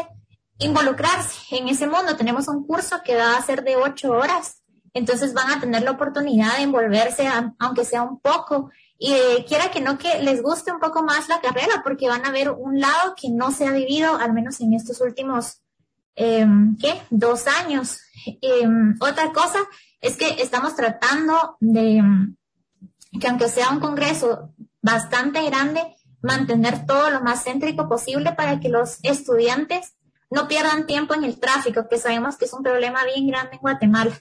[0.59, 2.16] involucrarse en ese mundo.
[2.16, 4.62] Tenemos un curso que va a ser de ocho horas,
[4.94, 7.28] entonces van a tener la oportunidad de envolverse,
[7.59, 11.28] aunque sea un poco, y eh, quiera que no que les guste un poco más
[11.28, 14.61] la carrera, porque van a ver un lado que no se ha vivido, al menos
[14.61, 15.61] en estos últimos,
[16.14, 17.02] em, ¿qué?
[17.11, 17.98] Dos años.
[18.40, 19.59] Em, otra cosa
[20.00, 22.02] es que estamos tratando de
[23.20, 25.80] que aunque sea un congreso bastante grande,
[26.22, 29.94] mantener todo lo más céntrico posible para que los estudiantes
[30.30, 33.61] no pierdan tiempo en el tráfico, que sabemos que es un problema bien grande en
[33.61, 34.12] Guatemala.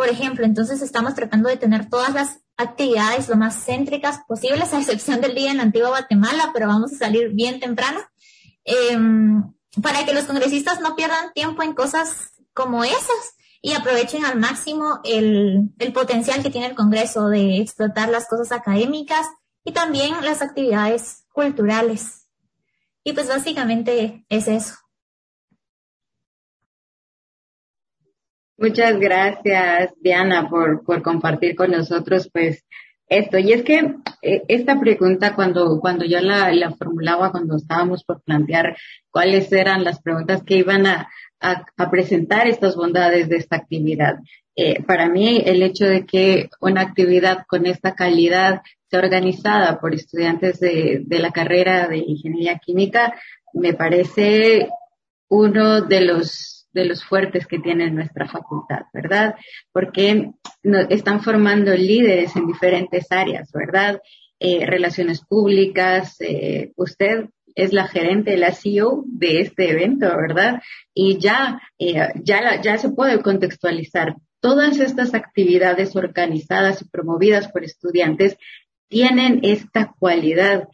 [0.00, 4.78] Por ejemplo, entonces estamos tratando de tener todas las actividades lo más céntricas posibles, a
[4.78, 8.00] excepción del día en la antigua Guatemala, pero vamos a salir bien temprano,
[8.64, 14.38] em, para que los congresistas no pierdan tiempo en cosas como esas y aprovechen al
[14.38, 19.26] máximo el, el potencial que tiene el Congreso de explotar las cosas académicas
[19.64, 22.26] y también las actividades culturales.
[23.04, 24.76] Y pues básicamente es eso.
[28.60, 32.62] Muchas gracias, Diana, por, por compartir con nosotros, pues,
[33.08, 33.38] esto.
[33.38, 38.22] Y es que eh, esta pregunta, cuando, cuando yo la, la, formulaba, cuando estábamos por
[38.22, 38.76] plantear
[39.10, 41.08] cuáles eran las preguntas que iban a,
[41.40, 44.18] a, presentar estas bondades de esta actividad,
[44.54, 49.94] eh, para mí el hecho de que una actividad con esta calidad sea organizada por
[49.94, 53.14] estudiantes de, de la carrera de ingeniería química,
[53.54, 54.68] me parece
[55.30, 59.34] uno de los de los fuertes que tiene nuestra facultad, ¿verdad?
[59.72, 60.30] Porque
[60.88, 64.00] están formando líderes en diferentes áreas, ¿verdad?
[64.38, 70.62] Eh, relaciones públicas, eh, usted es la gerente, la CEO de este evento, ¿verdad?
[70.94, 74.16] Y ya, eh, ya, ya se puede contextualizar.
[74.40, 78.38] Todas estas actividades organizadas y promovidas por estudiantes
[78.88, 80.68] tienen esta cualidad.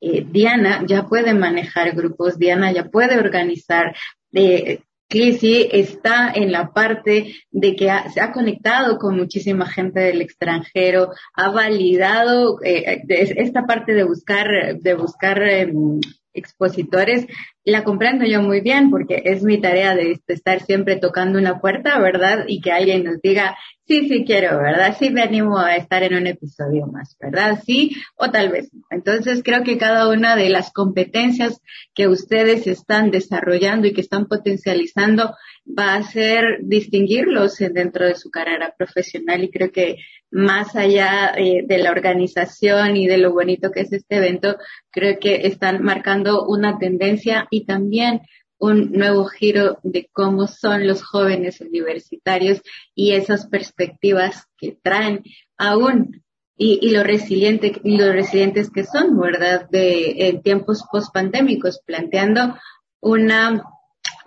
[0.00, 3.94] Diana ya puede manejar grupos, Diana ya puede organizar.
[4.32, 4.80] Eh,
[5.12, 11.10] Clissy está en la parte de que se ha conectado con muchísima gente del extranjero,
[11.34, 14.48] ha validado eh, esta parte de buscar,
[14.80, 16.00] de buscar em,
[16.32, 17.26] expositores,
[17.62, 21.98] la comprendo yo muy bien porque es mi tarea de, estar siempre tocando una puerta,
[21.98, 22.46] ¿verdad?
[22.48, 23.54] Y que alguien nos diga,
[23.92, 24.96] sí, sí quiero, ¿verdad?
[24.98, 27.60] Sí me animo a estar en un episodio más, ¿verdad?
[27.64, 28.82] Sí o tal vez no.
[28.90, 31.60] Entonces creo que cada una de las competencias
[31.94, 35.34] que ustedes están desarrollando y que están potencializando
[35.66, 39.96] va a ser distinguirlos dentro de su carrera profesional y creo que
[40.30, 44.56] más allá eh, de la organización y de lo bonito que es este evento,
[44.90, 48.22] creo que están marcando una tendencia y también
[48.62, 52.62] un nuevo giro de cómo son los jóvenes universitarios
[52.94, 55.24] y esas perspectivas que traen
[55.58, 56.22] aún
[56.56, 59.68] y, y lo resiliente y los resilientes que son, ¿verdad?
[59.68, 62.56] De en tiempos post-pandémicos, planteando
[63.00, 63.64] una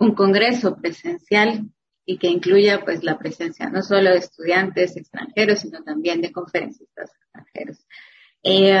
[0.00, 1.70] un congreso presencial
[2.04, 7.10] y que incluya pues la presencia no solo de estudiantes extranjeros, sino también de conferencistas
[7.10, 7.86] extranjeros.
[8.42, 8.76] Eh,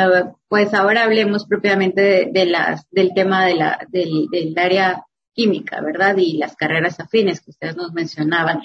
[0.48, 6.16] pues ahora hablemos propiamente de, las, del tema de la, del, del área química, ¿verdad?
[6.16, 8.62] Y las carreras afines que ustedes nos mencionaban.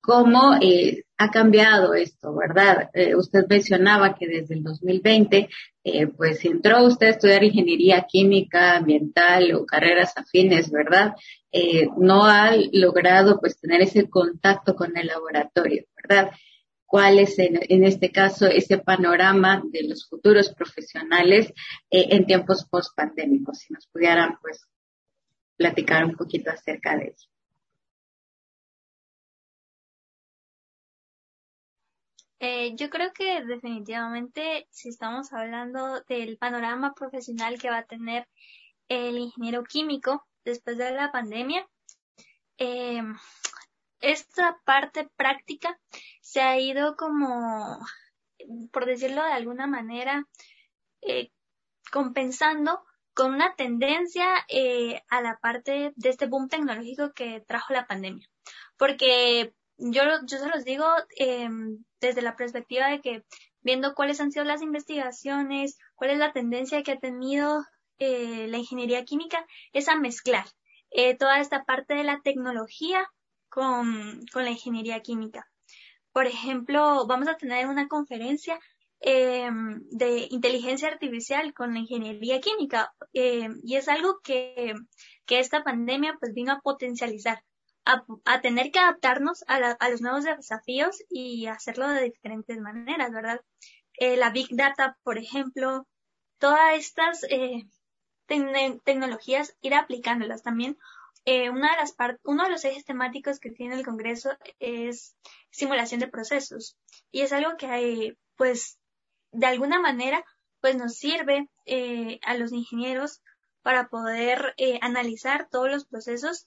[0.00, 2.90] ¿Cómo eh, ha cambiado esto, verdad?
[2.92, 5.48] Eh, usted mencionaba que desde el 2020,
[5.84, 11.14] eh, pues entró usted a estudiar ingeniería química, ambiental o carreras afines, ¿verdad?
[11.52, 16.32] Eh, no ha logrado pues tener ese contacto con el laboratorio, ¿verdad?
[16.84, 21.52] ¿Cuál es en, este caso ese panorama de los futuros profesionales
[21.90, 23.58] en tiempos post-pandémicos?
[23.58, 24.68] Si nos pudieran pues
[25.56, 27.28] platicar un poquito acerca de eso.
[32.40, 38.28] Eh, yo creo que definitivamente si estamos hablando del panorama profesional que va a tener
[38.88, 41.66] el ingeniero químico, después de la pandemia,
[42.58, 43.02] eh,
[44.00, 45.80] esta parte práctica
[46.20, 47.78] se ha ido como,
[48.72, 50.26] por decirlo de alguna manera,
[51.00, 51.30] eh,
[51.90, 57.86] compensando con una tendencia eh, a la parte de este boom tecnológico que trajo la
[57.86, 58.28] pandemia.
[58.76, 60.86] Porque yo, yo se los digo
[62.00, 63.24] desde la perspectiva de que
[63.62, 67.64] viendo cuáles han sido las investigaciones, cuál es la tendencia que ha tenido
[67.98, 70.44] eh, la ingeniería química es a mezclar
[70.90, 73.08] eh, toda esta parte de la tecnología
[73.48, 75.48] con, con, la ingeniería química.
[76.12, 78.58] Por ejemplo, vamos a tener una conferencia
[79.06, 79.50] eh,
[79.90, 84.74] de inteligencia artificial con la ingeniería química eh, y es algo que,
[85.26, 87.44] que, esta pandemia pues vino a potencializar,
[87.84, 92.58] a, a tener que adaptarnos a, la, a, los nuevos desafíos y hacerlo de diferentes
[92.60, 93.40] maneras, ¿verdad?
[93.98, 95.86] Eh, la Big Data, por ejemplo,
[96.38, 97.66] todas estas eh,
[98.26, 100.78] tecnologías, ir aplicándolas también.
[101.26, 105.14] Eh, una de las uno de los ejes temáticos que tiene el Congreso es
[105.50, 106.76] simulación de procesos
[107.10, 108.78] y es algo que pues
[109.34, 110.24] de alguna manera
[110.60, 113.20] pues nos sirve eh, a los ingenieros
[113.62, 116.46] para poder eh, analizar todos los procesos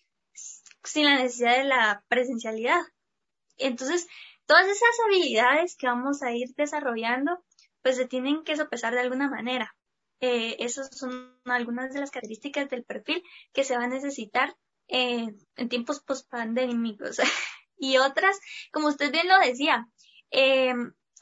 [0.83, 2.81] sin la necesidad de la presencialidad.
[3.57, 4.07] Entonces,
[4.45, 7.43] todas esas habilidades que vamos a ir desarrollando,
[7.81, 9.75] pues se tienen que sopesar de alguna manera.
[10.19, 13.23] Eh, esas son algunas de las características del perfil
[13.53, 14.55] que se va a necesitar
[14.87, 17.19] eh, en tiempos post-pandémicos.
[17.77, 18.39] y otras,
[18.71, 19.87] como usted bien lo decía,
[20.31, 20.73] eh,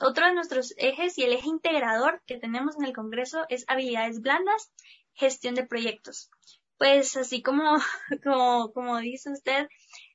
[0.02, 4.22] otro de nuestros ejes y el eje integrador que tenemos en el Congreso es habilidades
[4.22, 4.72] blandas,
[5.14, 6.30] gestión de proyectos.
[6.78, 7.64] Pues así como,
[8.24, 9.68] como, como dice usted,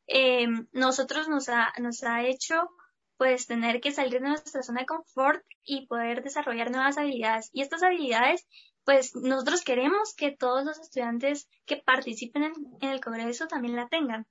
[0.07, 2.69] eh, nosotros nos ha, nos ha hecho
[3.17, 7.51] pues tener que salir de nuestra zona de confort y poder desarrollar nuevas habilidades.
[7.53, 8.47] Y estas habilidades
[8.85, 14.27] pues nosotros queremos que todos los estudiantes que participen en, el Congreso también la tengan.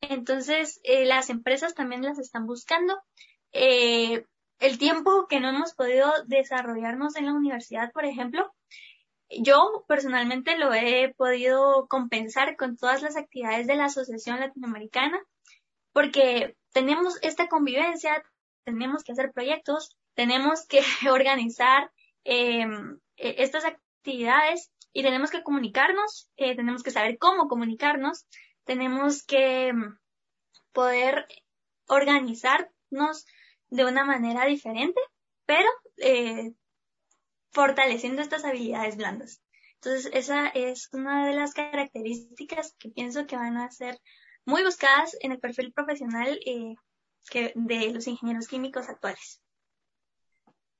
[0.00, 3.00] Entonces, eh, las empresas también las están buscando.
[3.52, 4.26] Eh,
[4.66, 8.52] el tiempo que no hemos podido desarrollarnos en la universidad, por ejemplo,
[9.28, 15.20] yo personalmente lo he podido compensar con todas las actividades de la Asociación Latinoamericana,
[15.92, 18.24] porque tenemos esta convivencia,
[18.64, 21.90] tenemos que hacer proyectos, tenemos que organizar
[22.24, 22.66] eh,
[23.16, 28.26] estas actividades y tenemos que comunicarnos, eh, tenemos que saber cómo comunicarnos,
[28.64, 29.72] tenemos que,
[30.74, 31.26] poder
[31.86, 33.24] organizarnos
[33.70, 35.00] de una manera diferente,
[35.46, 36.52] pero eh,
[37.50, 39.42] fortaleciendo estas habilidades blandas.
[39.76, 43.98] Entonces, esa es una de las características que pienso que van a ser
[44.46, 46.74] muy buscadas en el perfil profesional eh,
[47.54, 49.42] de los ingenieros químicos actuales.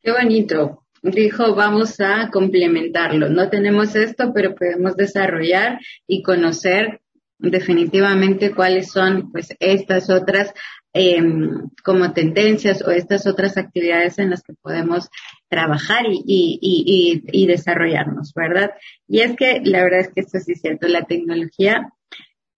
[0.02, 0.84] Qué bonito.
[1.02, 3.28] Dijo, vamos a complementarlo.
[3.28, 7.02] No tenemos esto, pero podemos desarrollar y conocer
[7.50, 10.52] definitivamente cuáles son pues estas otras
[10.92, 15.08] em, como tendencias o estas otras actividades en las que podemos
[15.48, 18.70] trabajar y, y, y, y, desarrollarnos, ¿verdad?
[19.08, 21.92] Y es que la verdad es que esto sí es cierto, la tecnología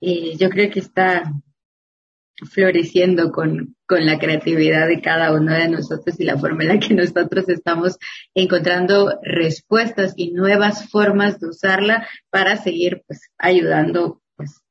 [0.00, 1.32] eh, yo creo que está
[2.44, 6.78] floreciendo con, con la creatividad de cada uno de nosotros y la forma en la
[6.78, 7.96] que nosotros estamos
[8.34, 14.20] encontrando respuestas y nuevas formas de usarla para seguir pues ayudando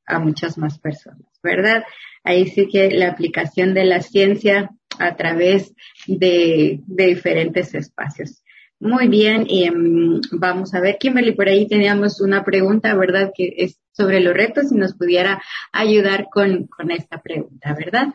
[0.05, 1.83] a muchas más personas, ¿verdad?
[2.23, 5.73] Ahí sí que la aplicación de la ciencia a través
[6.07, 8.43] de, de diferentes espacios.
[8.79, 13.31] Muy bien, em, vamos a ver, Kimberly, por ahí teníamos una pregunta, ¿verdad?
[13.33, 15.41] Que es sobre los retos y nos pudiera
[15.71, 18.07] ayudar con, con esta pregunta, ¿verdad?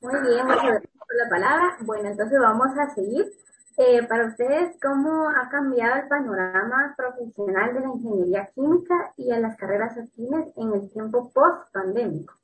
[0.00, 1.76] Muy bien, muchas gracias por la palabra.
[1.80, 3.26] Bueno, entonces vamos a seguir.
[3.80, 9.38] Eh, para ustedes, ¿cómo ha cambiado el panorama profesional de la ingeniería química y de
[9.38, 12.34] las carreras afines en el tiempo post-pandémico?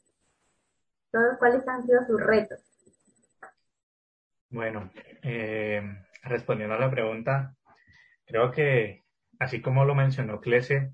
[1.41, 2.61] ¿Cuáles han sido sus retos?
[4.49, 5.82] Bueno, eh,
[6.22, 7.57] respondiendo a la pregunta,
[8.26, 9.03] creo que,
[9.41, 10.93] así como lo mencionó Clese,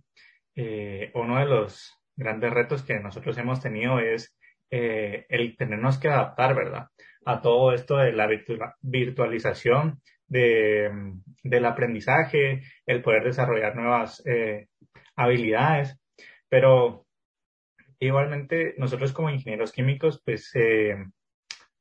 [0.57, 4.34] eh, uno de los grandes retos que nosotros hemos tenido es
[4.70, 6.86] el tenernos que adaptar, ¿verdad?
[7.26, 8.26] A todo esto de la
[8.80, 10.01] virtualización
[10.31, 10.91] de,
[11.43, 14.68] del aprendizaje, el poder desarrollar nuevas eh,
[15.16, 16.01] habilidades,
[16.49, 17.07] pero
[17.99, 20.51] igualmente nosotros como ingenieros químicos, pues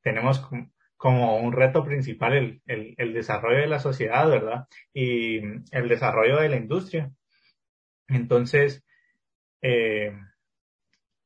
[0.01, 0.45] tenemos
[0.97, 4.65] como un reto principal el, el, el, desarrollo de la sociedad, ¿verdad?
[4.93, 5.37] Y
[5.71, 7.09] el desarrollo de la industria.
[8.09, 8.83] Entonces,
[9.61, 10.11] eh,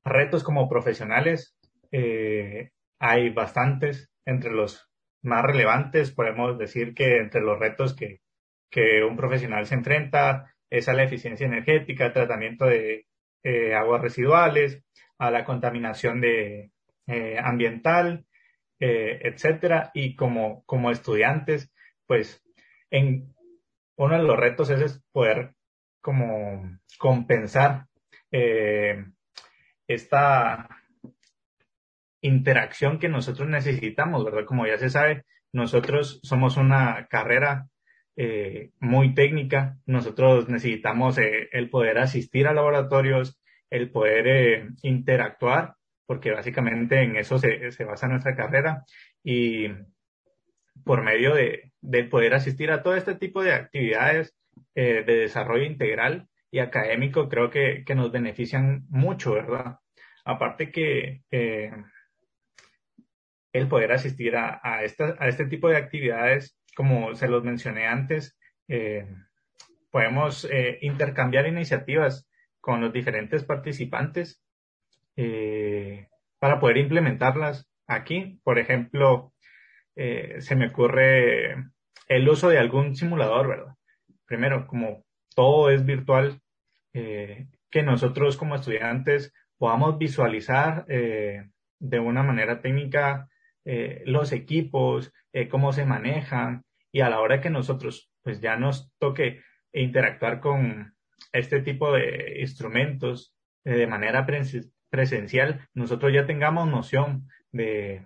[0.04, 1.58] retos como profesionales,
[1.92, 4.12] eh, hay bastantes.
[4.26, 4.90] Entre los
[5.24, 8.22] más relevantes, podemos decir que entre los retos que,
[8.70, 13.08] que un profesional se enfrenta es a la eficiencia energética, tratamiento de
[13.44, 14.84] eh, aguas residuales,
[15.18, 16.72] a la contaminación de,
[17.08, 18.26] eh, ambiental,
[18.80, 19.92] eh, etcétera.
[19.94, 21.72] Y como, como estudiantes,
[22.08, 22.42] pues
[22.92, 23.34] en
[23.98, 25.54] uno de los retos es poder
[26.02, 27.88] como compensar
[28.32, 29.06] eh,
[29.88, 30.70] esta
[32.24, 34.46] interacción que nosotros necesitamos, ¿verdad?
[34.46, 37.68] Como ya se sabe, nosotros somos una carrera
[38.16, 45.76] eh, muy técnica, nosotros necesitamos eh, el poder asistir a laboratorios, el poder eh, interactuar
[46.06, 48.84] porque básicamente en eso se, se basa nuestra carrera
[49.24, 49.70] y
[50.84, 54.36] por medio de, de, poder asistir a todo este tipo de actividades
[54.76, 59.80] eh, de desarrollo integral y académico, creo que, que nos benefician mucho, ¿verdad?
[60.26, 61.72] Aparte que eh,
[63.54, 68.36] el poder asistir a, este tipo de actividades, como se los mencioné antes,
[68.68, 69.08] eh,
[69.92, 72.28] podemos eh, intercambiar iniciativas
[72.60, 74.42] con los diferentes participantes
[75.16, 76.08] eh,
[76.40, 78.40] para poder implementarlas aquí.
[78.44, 79.34] Por ejemplo,
[79.96, 81.54] se me ocurre
[82.08, 83.76] el uso de algún simulador, ¿verdad?
[84.26, 86.42] Primero, como todo es virtual,
[86.92, 93.30] que nosotros como estudiantes podamos visualizar de una manera técnica
[93.66, 98.56] eh, los equipos, eh, cómo se manejan y a la hora que nosotros pues ya
[98.58, 99.42] nos toque
[99.72, 100.96] interactuar con
[101.32, 103.36] este tipo de instrumentos
[103.66, 104.26] eh, de manera
[104.90, 108.06] presencial, nosotros ya tengamos noción de,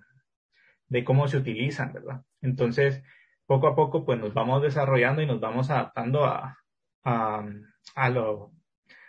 [0.88, 2.22] de cómo se utilizan, ¿verdad?
[2.40, 3.02] Entonces,
[3.46, 6.58] poco a poco, pues nos vamos desarrollando y nos vamos adaptando a,
[7.04, 7.46] a,
[7.94, 8.52] a, lo,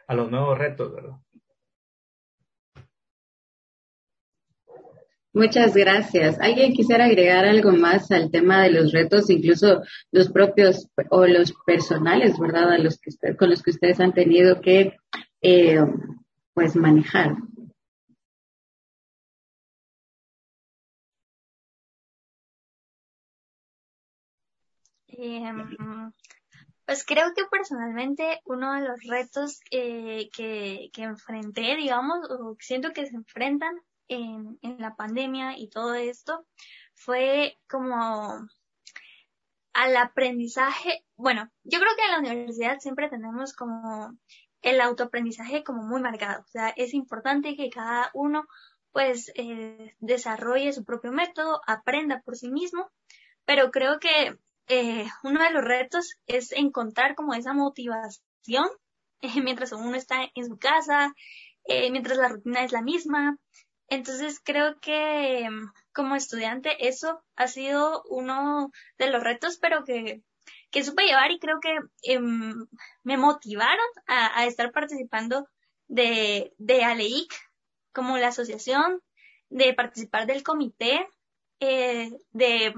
[0.08, 1.18] a los nuevos retos, ¿verdad?
[5.40, 6.38] Muchas gracias.
[6.42, 9.82] ¿Alguien quisiera agregar algo más al tema de los retos, incluso
[10.12, 14.12] los propios o los personales, verdad, a los que usted, con los que ustedes han
[14.12, 14.98] tenido que,
[15.42, 15.80] eh,
[16.54, 17.38] pues, manejar?
[25.08, 25.54] Eh,
[26.86, 32.92] pues creo que personalmente uno de los retos eh, que, que enfrenté, digamos, o siento
[32.92, 33.80] que se enfrentan
[34.10, 36.46] en, en la pandemia y todo esto,
[36.94, 38.48] fue como
[39.74, 41.06] al aprendizaje.
[41.16, 44.18] Bueno, yo creo que en la universidad siempre tenemos como
[44.62, 46.42] el autoaprendizaje como muy marcado.
[46.42, 48.46] O sea, es importante que cada uno
[48.92, 52.92] pues eh, desarrolle su propio método, aprenda por sí mismo,
[53.46, 54.38] pero creo que
[54.68, 58.68] eh, uno de los retos es encontrar como esa motivación
[59.22, 61.14] eh, mientras uno está en su casa,
[61.92, 63.38] mientras la rutina es la misma.
[63.90, 65.50] Entonces creo que
[65.94, 70.22] como estudiante eso ha sido uno de los retos, pero que,
[70.72, 72.68] que supe llevar y creo que em,
[73.04, 75.48] me motivaron a, a, estar participando
[75.88, 77.34] de, de ALEIC
[77.94, 79.02] como la asociación,
[79.50, 81.08] de participar del comité,
[81.60, 82.74] eh, de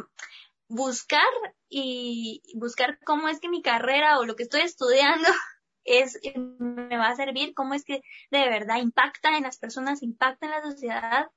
[0.67, 1.27] buscar
[1.69, 5.27] y buscar cómo es que mi carrera o lo que estoy estudiando
[5.83, 6.19] es
[6.59, 10.51] me va a servir, cómo es que de verdad impacta en las personas, impacta en
[10.51, 11.27] la sociedad.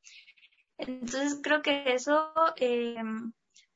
[0.79, 2.97] Entonces creo que eso eh,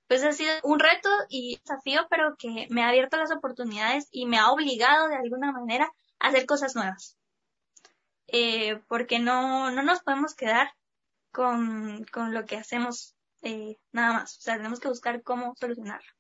[0.09, 4.27] pues ha sido un reto y desafío, pero que me ha abierto las oportunidades y
[4.27, 7.17] me ha obligado de alguna manera a hacer cosas nuevas.
[8.27, 10.71] Eh, porque no, no nos podemos quedar
[11.31, 14.39] con, con lo que hacemos eh, nada más.
[14.39, 16.18] O sea, tenemos que buscar cómo solucionarlo.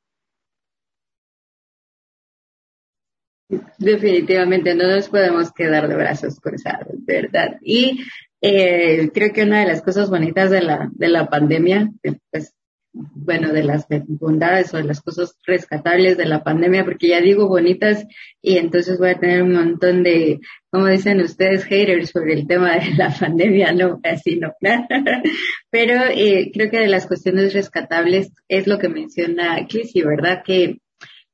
[3.78, 7.56] Definitivamente no nos podemos quedar de brazos cruzados, ¿verdad?
[7.62, 8.04] Y
[8.42, 11.90] eh, creo que una de las cosas bonitas de la, de la pandemia,
[12.30, 12.54] pues
[12.92, 17.48] bueno, de las bondades o de las cosas rescatables de la pandemia, porque ya digo
[17.48, 18.06] bonitas
[18.42, 20.40] y entonces voy a tener un montón de,
[20.70, 24.52] como dicen ustedes, haters sobre el tema de la pandemia, no, así no.
[25.70, 30.42] Pero eh, creo que de las cuestiones rescatables es lo que menciona Clissy, ¿verdad?
[30.44, 30.78] Que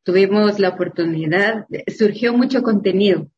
[0.05, 3.29] tuvimos la oportunidad, surgió mucho contenido,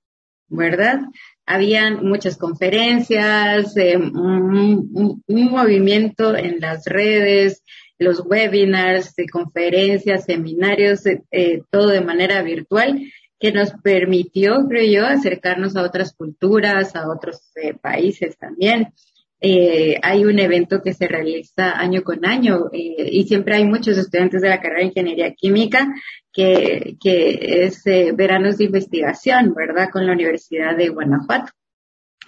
[0.48, 1.00] ¿verdad?
[1.46, 7.62] Habían muchas conferencias, eh, un, movimiento en las redes,
[7.98, 13.00] los webinars, de conferencias, seminarios, eh, eh, todo de manera virtual,
[13.38, 18.92] que nos permitió, creo yo, acercarnos a otras culturas, a otros eh, países también.
[19.40, 24.48] Hay un evento que se realiza año con año y siempre hay muchos estudiantes de
[24.48, 25.94] la carrera de Ingeniería Química
[26.32, 27.82] que, que es
[28.14, 29.88] veranos de investigación, ¿verdad?
[29.92, 31.52] Con la Universidad de Guanajuato.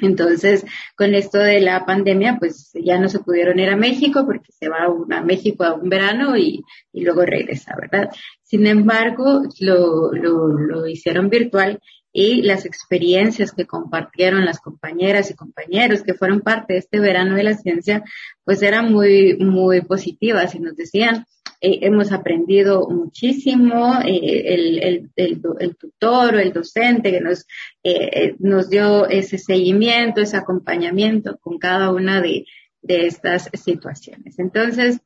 [0.00, 0.64] Entonces,
[0.96, 4.68] con esto de la pandemia, pues ya no se pudieron ir a México porque se
[4.68, 8.10] va a México a un verano y, y luego regresa, ¿verdad?
[8.42, 11.80] Sin embargo, lo, lo, lo hicieron virtual
[12.20, 17.36] y las experiencias que compartieron las compañeras y compañeros que fueron parte de este verano
[17.36, 18.02] de la ciencia,
[18.42, 21.26] pues eran muy, muy positivas y nos decían,
[21.60, 27.46] eh, hemos aprendido muchísimo, eh, el, el, tutor o el docente que nos,
[27.84, 32.46] eh, nos dio ese seguimiento, ese acompañamiento con cada una de,
[32.82, 34.40] de estas situaciones.
[34.40, 34.98] Entonces,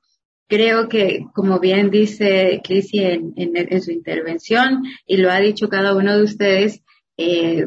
[0.49, 6.17] creo que, como bien dice en, en, su intervención y lo ha dicho cada uno
[6.17, 6.83] de ustedes,
[7.17, 7.67] eh,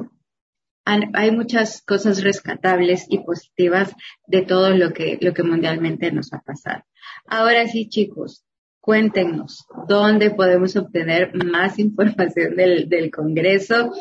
[0.86, 3.94] hay muchas cosas rescatables y positivas
[4.28, 6.84] de todo lo que, lo que mundialmente nos ha pasado.
[7.26, 8.46] Ahora sí, chicos,
[8.82, 13.92] cuéntenos dónde podemos obtener más información del, del Congreso,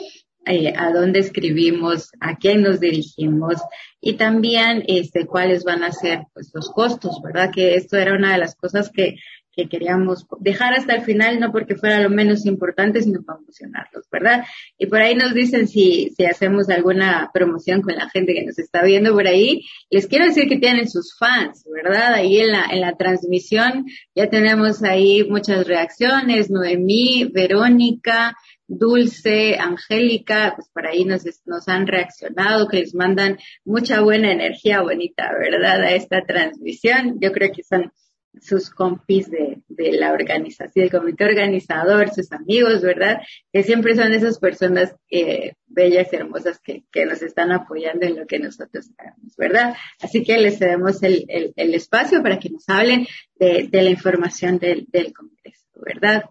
[0.47, 3.63] eh, a dónde escribimos, a quién nos dirigimos
[3.99, 7.51] y también este, cuáles van a ser pues, los costos, ¿verdad?
[7.51, 9.17] Que esto era una de las cosas que
[9.55, 14.09] que queríamos dejar hasta el final, no porque fuera lo menos importante, sino para emocionarlos,
[14.11, 14.45] ¿verdad?
[14.79, 18.59] Y por ahí nos dicen si, si hacemos alguna promoción con la gente que nos
[18.59, 19.65] está viendo por ahí.
[19.91, 22.15] Les quiero decir que tienen sus fans, ¿verdad?
[22.15, 28.37] Ahí en la, en la transmisión ya tenemos ahí muchas reacciones, Noemí, Verónica,
[28.67, 34.81] Dulce, Angélica, pues por ahí nos, nos han reaccionado, que les mandan mucha buena energía
[34.81, 35.83] bonita, ¿verdad?
[35.83, 37.19] A esta transmisión.
[37.21, 37.93] Yo creo que son
[38.41, 43.21] sus compis de, de la organización, del comité organizador, sus amigos, ¿verdad?
[43.53, 48.17] Que siempre son esas personas eh, bellas y hermosas que, que nos están apoyando en
[48.17, 49.75] lo que nosotros hagamos, ¿verdad?
[50.01, 53.07] Así que les cedemos el, el, espacio para que nos hablen
[53.37, 56.25] de, de la información del, del Congreso, ¿verdad?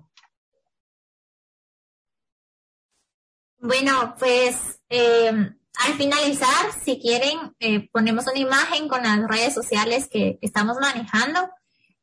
[3.57, 10.07] Bueno, pues eh, al finalizar, si quieren, eh, ponemos una imagen con las redes sociales
[10.09, 11.49] que estamos manejando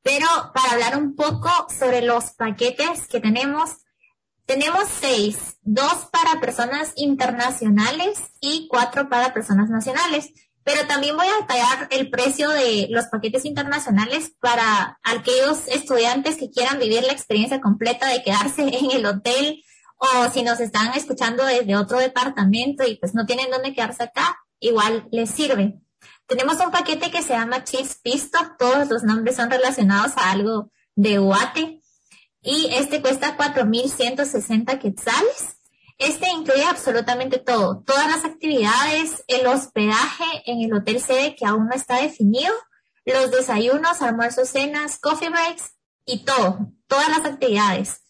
[0.03, 3.71] pero para hablar un poco sobre los paquetes que tenemos,
[4.47, 10.33] tenemos seis, dos para personas internacionales y cuatro para personas nacionales.
[10.63, 16.51] Pero también voy a detallar el precio de los paquetes internacionales para aquellos estudiantes que
[16.51, 19.63] quieran vivir la experiencia completa de quedarse en el hotel
[19.99, 24.39] o si nos están escuchando desde otro departamento y pues no tienen dónde quedarse acá,
[24.59, 25.81] igual les sirve.
[26.31, 30.71] Tenemos un paquete que se llama Chips Pisto, todos los nombres son relacionados a algo
[30.95, 31.81] de Uate.
[32.41, 35.59] Y este cuesta 4.160 quetzales.
[35.99, 41.67] Este incluye absolutamente todo, todas las actividades, el hospedaje en el hotel sede que aún
[41.67, 42.55] no está definido,
[43.05, 45.73] los desayunos, almuerzos, cenas, coffee breaks
[46.07, 48.03] y todo, todas las actividades.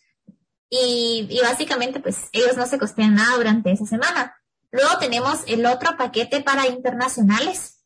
[0.69, 4.37] Y, y básicamente pues ellos no se costean nada durante esa semana.
[4.71, 7.80] Luego tenemos el otro paquete para internacionales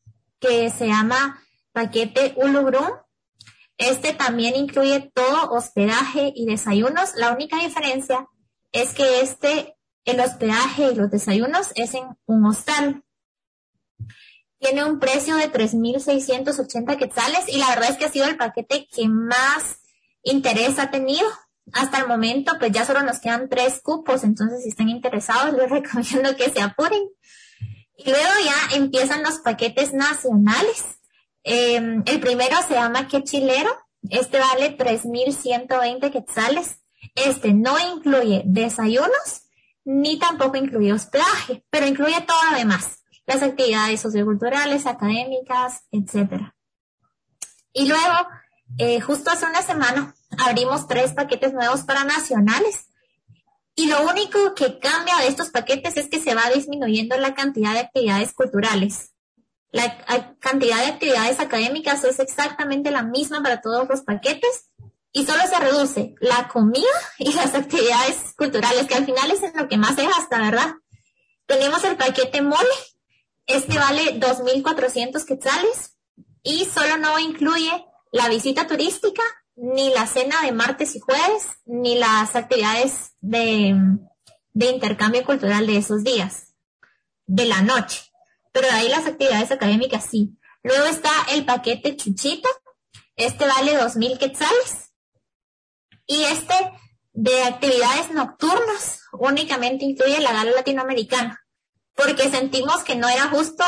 [0.44, 1.42] que se llama
[1.72, 2.90] paquete Ulubrum.
[3.78, 7.14] Este también incluye todo hospedaje y desayunos.
[7.16, 8.28] La única diferencia
[8.72, 13.02] es que este, el hospedaje y los desayunos es en un hostal.
[14.58, 18.86] Tiene un precio de 3.680 quetzales y la verdad es que ha sido el paquete
[18.90, 19.80] que más
[20.22, 21.26] interés ha tenido
[21.72, 25.70] hasta el momento, pues ya solo nos quedan tres cupos, entonces si están interesados les
[25.70, 27.02] recomiendo que se apuren.
[27.96, 30.84] Y luego ya empiezan los paquetes nacionales.
[31.42, 33.70] Em, el primero se llama Que Chilero.
[34.10, 36.80] Este vale 3.120 quetzales.
[37.14, 39.44] Este no incluye desayunos
[39.84, 43.02] ni tampoco incluye hospedaje, pero incluye todo lo demás.
[43.26, 46.56] Las actividades socioculturales, académicas, etcétera.
[47.72, 48.28] Y luego,
[48.78, 52.88] eh, justo hace una semana, abrimos tres paquetes nuevos para nacionales.
[53.76, 57.72] Y lo único que cambia de estos paquetes es que se va disminuyendo la cantidad
[57.72, 59.12] de actividades culturales.
[59.72, 64.70] La cantidad de actividades académicas es exactamente la misma para todos los paquetes
[65.10, 66.86] y solo se reduce la comida
[67.18, 70.74] y las actividades culturales, que al final es lo que más se gasta, ¿verdad?
[71.46, 72.74] Tenemos el paquete mole,
[73.46, 75.96] este vale 2.400 quetzales
[76.42, 79.22] y solo no incluye la visita turística
[79.56, 83.76] ni la cena de martes y jueves, ni las actividades de,
[84.54, 86.54] intercambio cultural de esos días,
[87.26, 88.02] de la noche.
[88.52, 90.36] Pero de ahí las actividades académicas sí.
[90.62, 92.48] Luego está el paquete chuchito.
[93.16, 94.92] Este vale 2.000 quetzales.
[96.06, 96.54] Y este
[97.12, 101.40] de actividades nocturnas únicamente incluye la gala latinoamericana.
[101.94, 103.64] Porque sentimos que no era justo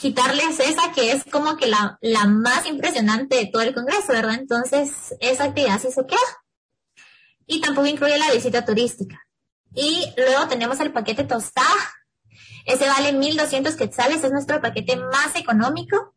[0.00, 4.34] quitarles esa que es como que la, la más impresionante de todo el Congreso, ¿verdad?
[4.34, 6.18] Entonces, esa actividad sí se queda.
[7.46, 9.20] Y tampoco incluye la visita turística.
[9.74, 11.68] Y luego tenemos el paquete tostada.
[12.64, 16.14] Ese vale 1.200 quetzales, es nuestro paquete más económico.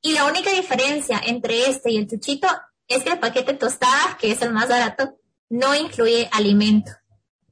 [0.00, 2.48] Y la única diferencia entre este y el chuchito
[2.88, 5.18] es que el paquete tostada, que es el más barato,
[5.50, 6.92] no incluye alimento.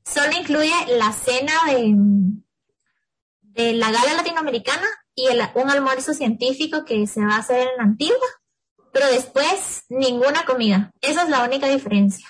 [0.07, 1.95] Solo incluye la cena de,
[3.43, 7.85] de la gala latinoamericana y un almuerzo científico que se va a hacer en la
[7.85, 8.27] antigua,
[8.93, 10.93] pero después ninguna comida.
[11.01, 12.29] Esa es la única diferencia.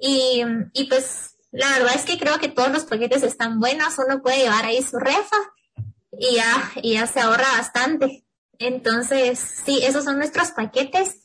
[0.00, 0.42] Y,
[0.72, 4.38] y pues la verdad es que creo que todos los paquetes están buenos, uno puede
[4.38, 5.36] llevar ahí su refa
[6.12, 8.24] y ya, y ya se ahorra bastante.
[8.58, 11.22] Entonces, sí, esos son nuestros paquetes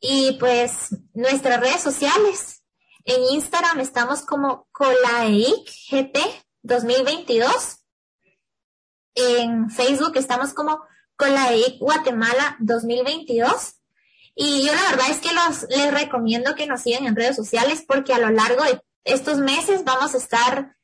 [0.00, 2.62] y pues nuestras redes sociales.
[3.04, 5.70] En Instagram estamos como ColaEIC
[6.62, 7.81] 2022
[9.14, 10.82] en Facebook estamos como
[11.16, 13.74] con la EIC Guatemala 2022.
[14.34, 17.84] Y yo la verdad es que los, les recomiendo que nos sigan en redes sociales
[17.86, 20.76] porque a lo largo de estos meses vamos a estar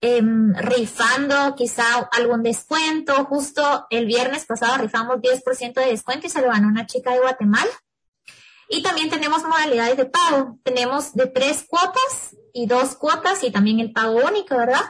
[0.00, 3.24] em, rifando quizá algún descuento.
[3.26, 7.20] Justo el viernes pasado rifamos 10% de descuento y se lo ganó una chica de
[7.20, 7.70] Guatemala.
[8.68, 10.58] Y también tenemos modalidades de pago.
[10.62, 14.82] Tenemos de tres cuotas y dos cuotas y también el pago único, ¿verdad?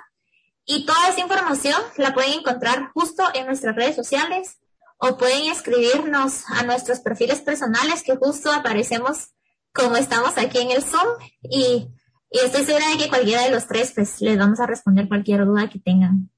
[0.66, 4.58] Y toda esa información la pueden encontrar justo en nuestras redes sociales
[4.98, 9.34] o pueden escribirnos a nuestros perfiles personales que justo aparecemos
[9.72, 11.08] como estamos aquí en el Zoom
[11.42, 11.88] y,
[12.30, 15.44] y estoy segura de que cualquiera de los tres pues les vamos a responder cualquier
[15.44, 16.30] duda que tengan.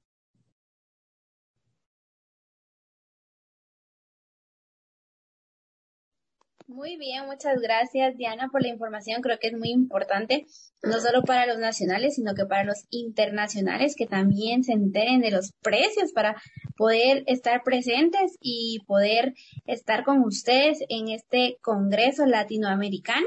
[6.77, 9.22] Muy bien, muchas gracias Diana por la información.
[9.22, 10.45] Creo que es muy importante,
[10.83, 15.31] no solo para los nacionales, sino que para los internacionales que también se enteren de
[15.31, 16.37] los precios para
[16.77, 19.33] poder estar presentes y poder
[19.64, 23.27] estar con ustedes en este Congreso Latinoamericano.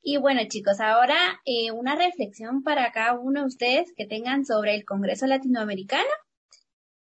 [0.00, 1.16] Y bueno chicos, ahora
[1.46, 6.10] eh, una reflexión para cada uno de ustedes que tengan sobre el Congreso Latinoamericano.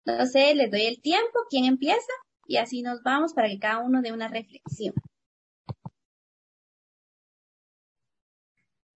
[0.03, 2.11] No sé, les doy el tiempo, ¿quién empieza?
[2.45, 4.93] Y así nos vamos para que cada uno dé una reflexión.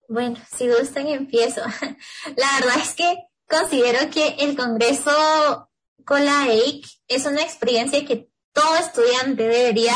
[0.08, 1.60] Bueno, si gustan empiezo.
[2.36, 3.16] La verdad es que
[3.48, 5.70] considero que el Congreso
[6.04, 9.94] con la EIC es una experiencia que todo estudiante debería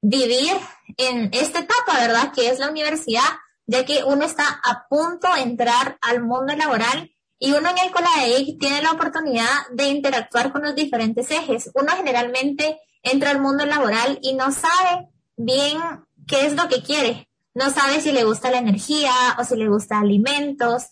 [0.00, 0.52] vivir
[0.96, 2.32] en esta etapa, ¿verdad?
[2.34, 3.22] Que es la universidad,
[3.66, 7.92] ya que uno está a punto de entrar al mundo laboral y uno en el
[7.92, 11.70] COLAEIC tiene la oportunidad de interactuar con los diferentes ejes.
[11.74, 15.80] Uno generalmente entra al mundo laboral y no sabe bien
[16.26, 19.68] qué es lo que quiere no sabe si le gusta la energía o si le
[19.68, 20.84] gusta alimentos.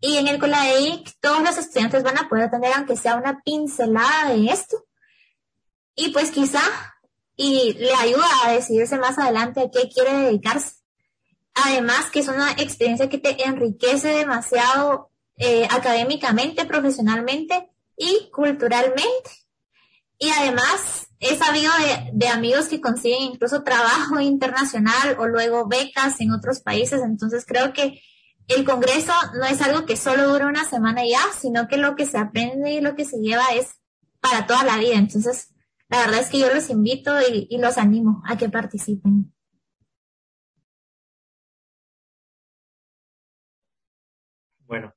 [0.00, 4.34] Y en el COLAEIC todos los estudiantes van a poder tener aunque sea una pincelada
[4.34, 4.84] de esto.
[5.96, 6.60] Y pues quizá
[7.36, 10.76] y le ayuda a decidirse más adelante a qué quiere dedicarse.
[11.54, 19.30] Además que es una experiencia que te enriquece demasiado eh, académicamente, profesionalmente y culturalmente.
[20.18, 21.72] Y además he sabido
[22.12, 27.02] de, amigos que consiguen incluso trabajo internacional o luego becas en otros países.
[27.02, 28.00] Entonces creo que
[28.48, 31.96] el Congreso no es algo que solo dura una semana y ya, sino que lo
[31.96, 33.80] que se aprende y lo que se lleva es
[34.20, 34.96] para toda la vida.
[34.96, 35.54] Entonces,
[35.88, 39.32] la verdad es que yo los invito y, y los animo a que participen.
[44.66, 44.94] Bueno,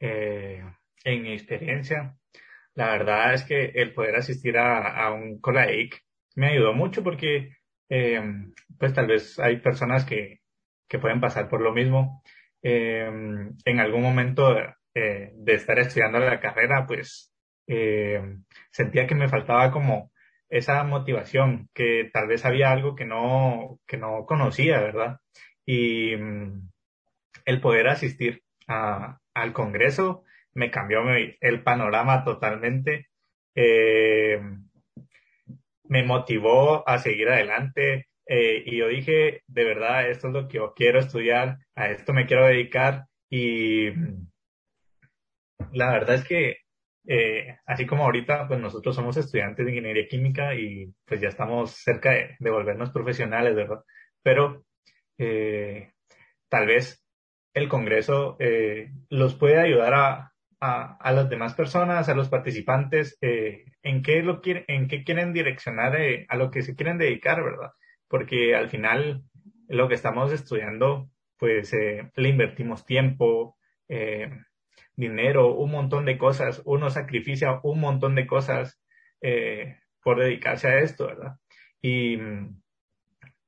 [0.00, 0.64] eh,
[1.04, 2.16] en mi experiencia,
[2.74, 6.02] la verdad es que el poder asistir a, a un COLAIC
[6.36, 7.56] me ayudó mucho porque,
[7.88, 8.22] eh,
[8.78, 10.40] pues tal vez hay personas que,
[10.88, 12.22] que pueden pasar por lo mismo
[12.62, 13.06] eh,
[13.64, 14.56] en algún momento
[14.94, 17.32] eh, de estar estudiando la carrera, pues
[17.66, 18.22] eh,
[18.70, 20.12] sentía que me faltaba como
[20.48, 25.18] esa motivación, que tal vez había algo que no, que no conocía, ¿verdad?
[25.66, 26.12] Y
[27.44, 30.24] el poder asistir a, al Congreso
[30.54, 31.02] me cambió
[31.40, 33.08] el panorama totalmente.
[33.54, 34.40] Eh,
[35.84, 40.56] me motivó a seguir adelante, eh, y yo dije, de verdad, esto es lo que
[40.56, 43.90] yo quiero estudiar, a esto me quiero dedicar y
[45.72, 46.56] la verdad es que
[47.06, 51.72] eh, así como ahorita, pues nosotros somos estudiantes de ingeniería química y pues ya estamos
[51.72, 53.84] cerca de, de volvernos profesionales, ¿verdad?
[54.22, 54.64] Pero
[56.48, 57.04] tal vez
[57.54, 58.38] el Congreso
[59.10, 60.33] los puede ayudar a,
[60.64, 65.32] a, las demás personas, a los participantes, eh, en qué lo quieren, en qué quieren
[65.32, 67.70] direccionar eh, a lo que se quieren dedicar, ¿verdad?
[68.08, 69.24] porque al final
[69.68, 73.56] lo que estamos estudiando, pues eh, le invertimos tiempo,
[73.88, 74.30] eh,
[74.96, 78.80] dinero, un montón de cosas, uno sacrificia un montón de cosas
[80.02, 81.36] por dedicarse a esto, ¿verdad?
[81.80, 82.60] Y mm,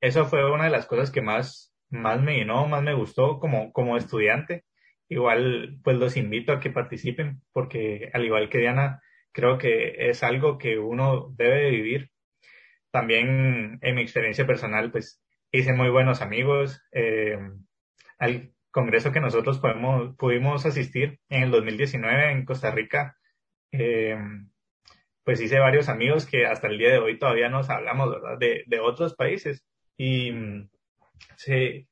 [0.00, 3.72] eso fue una de las cosas que más, más me llenó, más me gustó como,
[3.72, 4.64] como estudiante.
[5.08, 9.00] Igual, pues los invito a que participen, porque al igual que Diana,
[9.32, 12.10] creo que es algo que uno debe vivir
[12.90, 16.82] también en mi experiencia personal, pues hice muy buenos amigos.
[16.92, 17.38] Eh,
[18.18, 23.16] al congreso que nosotros podemos, pudimos asistir en el 2019 en Costa Rica,
[23.72, 24.16] eh,
[25.24, 28.38] pues hice varios amigos que hasta el día de hoy todavía nos hablamos, ¿verdad?
[28.38, 29.64] De, de otros países
[29.96, 30.70] y mm,
[31.36, 31.88] se,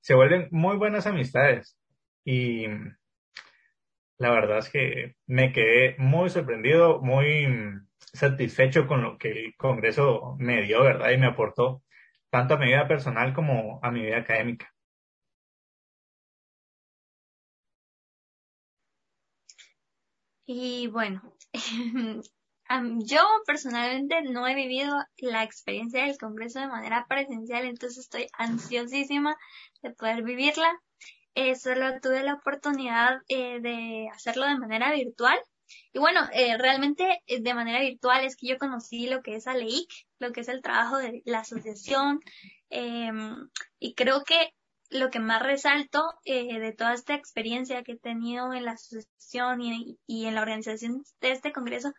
[0.00, 1.77] se vuelven muy buenas amistades.
[2.30, 2.66] Y
[4.18, 7.46] la verdad es que me quedé muy sorprendido, muy
[8.12, 11.10] satisfecho con lo que el Congreso me dio, ¿verdad?
[11.10, 11.82] Y me aportó
[12.28, 14.74] tanto a mi vida personal como a mi vida académica.
[20.44, 21.22] Y bueno,
[23.06, 29.34] yo personalmente no he vivido la experiencia del Congreso de manera presencial, entonces estoy ansiosísima
[29.82, 30.78] de poder vivirla.
[31.34, 35.38] Eh, solo tuve la oportunidad eh, de hacerlo de manera virtual.
[35.92, 39.46] Y bueno, eh, realmente eh, de manera virtual es que yo conocí lo que es
[39.46, 42.20] ALEIC, lo que es el trabajo de la asociación,
[42.70, 43.10] eh,
[43.78, 44.54] y creo que
[44.90, 49.98] lo que más resalto de toda esta experiencia que he tenido en la asociación y,
[50.26, 51.92] en la organización de este congreso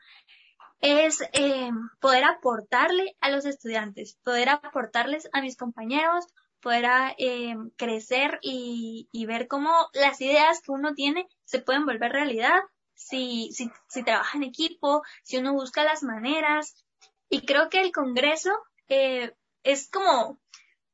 [0.82, 1.70] es eh,
[2.00, 6.26] poder aportarle a los estudiantes, poder aportarles a mis compañeros,
[6.62, 6.86] poder
[7.18, 12.62] eh, crecer y, y ver cómo las ideas que uno tiene se pueden volver realidad
[13.00, 16.86] si, si, si trabaja en equipo, si uno busca las maneras.
[17.30, 18.52] Y creo que el Congreso
[18.90, 19.34] eh,
[19.64, 20.40] es como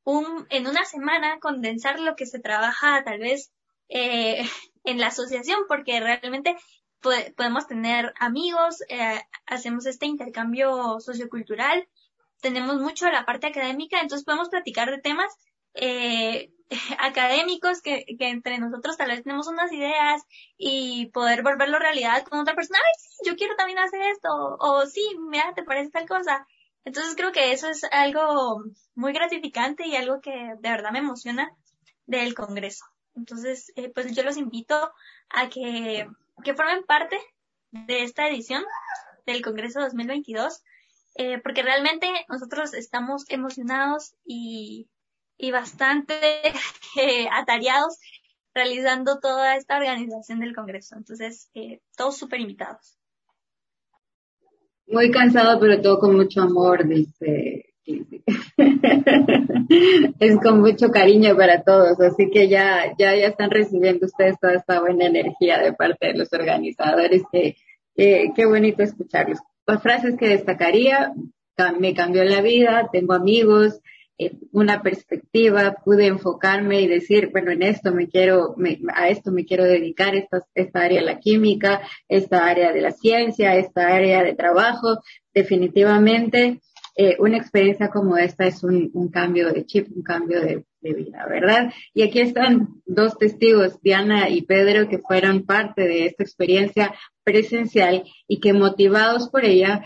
[0.04, 3.52] un, en una semana condensar lo que se trabaja tal vez
[3.88, 4.42] eh,
[4.84, 6.56] en la asociación, porque realmente
[7.00, 11.86] podemos tener amigos, eh, hacemos este intercambio sociocultural,
[12.40, 15.32] tenemos mucho la parte académica, entonces podemos platicar de temas
[15.76, 16.50] eh,
[16.98, 20.22] académicos que, que, entre nosotros tal vez tenemos unas ideas
[20.58, 24.86] y poder volverlo realidad con otra persona, ay, sí, yo quiero también hacer esto, o
[24.86, 26.46] sí, mira, te parece tal cosa.
[26.84, 28.62] Entonces creo que eso es algo
[28.94, 31.52] muy gratificante y algo que de verdad me emociona
[32.06, 32.84] del Congreso.
[33.16, 34.92] Entonces, eh, pues yo los invito
[35.30, 36.06] a que,
[36.44, 37.18] que formen parte
[37.72, 38.62] de esta edición
[39.26, 40.62] del Congreso 2022,
[41.16, 44.86] eh, porque realmente nosotros estamos emocionados y
[45.38, 46.14] y bastante
[47.00, 47.98] eh, atareados
[48.54, 50.96] realizando toda esta organización del Congreso.
[50.96, 52.98] Entonces, eh, todos súper invitados.
[54.86, 57.66] Muy cansado, pero todo con mucho amor, dice
[60.18, 64.54] es con mucho cariño para todos, así que ya, ya, ya están recibiendo ustedes toda
[64.54, 67.54] esta buena energía de parte de los organizadores, que,
[67.94, 69.38] qué bonito escucharlos.
[69.66, 71.12] Las frases que destacaría,
[71.78, 73.80] me cambió la vida, tengo amigos,
[74.52, 78.56] una perspectiva, pude enfocarme y decir, bueno, en esto me quiero,
[78.94, 82.92] a esto me quiero dedicar, esta, esta área de la química, esta área de la
[82.92, 85.00] ciencia, esta área de trabajo,
[85.34, 86.60] definitivamente
[86.98, 91.72] eh, una experiencia como esta es un, cambio de chip, un cambio de, vida, ¿verdad?
[91.92, 96.94] Y aquí están dos testigos, Diana y Pedro, que fueron parte de esta experiencia
[97.24, 99.82] presencial y que motivados por ella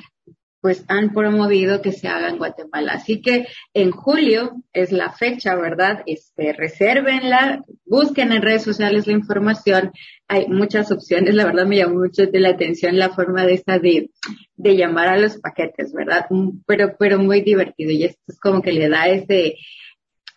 [0.60, 2.92] pues han promovido que se haga en Guatemala.
[2.92, 6.02] Así que en julio es la fecha, ¿verdad?
[6.06, 9.92] Este, resérvenla, busquen en redes sociales la información.
[10.28, 13.78] Hay muchas opciones, la verdad me llamó mucho de la atención la forma de esta
[13.78, 14.10] de,
[14.56, 16.26] de llamar a los paquetes, ¿verdad?
[16.66, 19.56] Pero, pero muy divertido y esto es como que le da ese,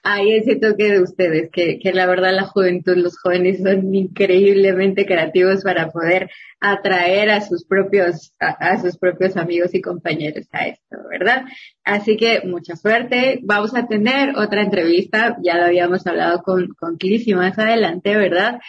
[0.03, 5.05] hay ese toque de ustedes, que, que la verdad la juventud, los jóvenes son increíblemente
[5.05, 6.29] creativos para poder
[6.59, 11.45] atraer a sus propios, a, sus propios amigos y compañeros a esto, ¿verdad?
[11.85, 13.39] Así que mucha suerte.
[13.43, 18.59] Vamos a tener otra entrevista, ya lo habíamos hablado con, con y más adelante, ¿verdad?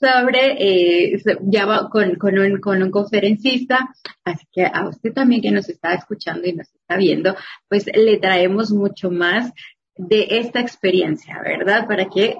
[0.00, 5.40] sobre, eh, ya va con, con, un, con un conferencista, así que a usted también
[5.40, 7.34] que nos está escuchando y nos está viendo,
[7.68, 9.52] pues le traemos mucho más
[9.96, 11.86] de esta experiencia, ¿verdad?
[11.86, 12.36] Para que,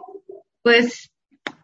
[0.62, 1.10] pues,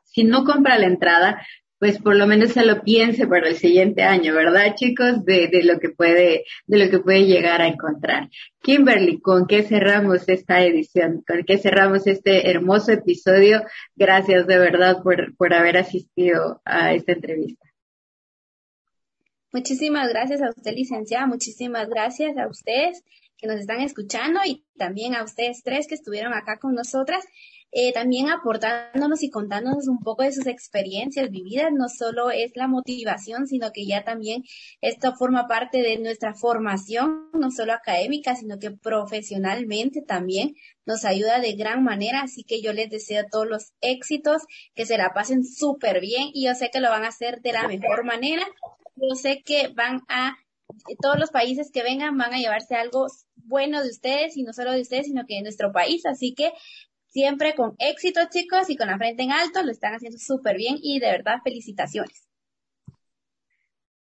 [0.05, 1.47] si no compra la entrada,
[1.81, 5.25] pues por lo menos se lo piense para el siguiente año, ¿verdad, chicos?
[5.25, 8.29] De, de lo que puede, de lo que puede llegar a encontrar.
[8.61, 11.25] Kimberly, ¿con qué cerramos esta edición?
[11.27, 13.63] ¿Con qué cerramos este hermoso episodio?
[13.97, 17.67] Gracias de verdad por, por haber asistido a esta entrevista.
[19.53, 21.27] Muchísimas gracias a usted, licenciada.
[21.27, 23.03] Muchísimas gracias a ustedes
[23.41, 27.25] que nos están escuchando y también a ustedes tres que estuvieron acá con nosotras,
[27.73, 31.71] eh, también aportándonos y contándonos un poco de sus experiencias vividas.
[31.73, 34.43] No solo es la motivación, sino que ya también
[34.81, 41.39] esto forma parte de nuestra formación, no solo académica, sino que profesionalmente también nos ayuda
[41.39, 42.23] de gran manera.
[42.23, 44.43] Así que yo les deseo todos los éxitos,
[44.75, 47.53] que se la pasen súper bien y yo sé que lo van a hacer de
[47.53, 48.45] la mejor manera.
[48.97, 50.37] Yo sé que van a
[51.01, 53.07] todos los países que vengan van a llevarse algo
[53.51, 56.07] bueno de ustedes y no solo de ustedes, sino que de nuestro país.
[56.07, 56.53] Así que
[57.09, 60.77] siempre con éxito, chicos, y con la frente en alto, lo están haciendo súper bien
[60.81, 62.27] y de verdad felicitaciones.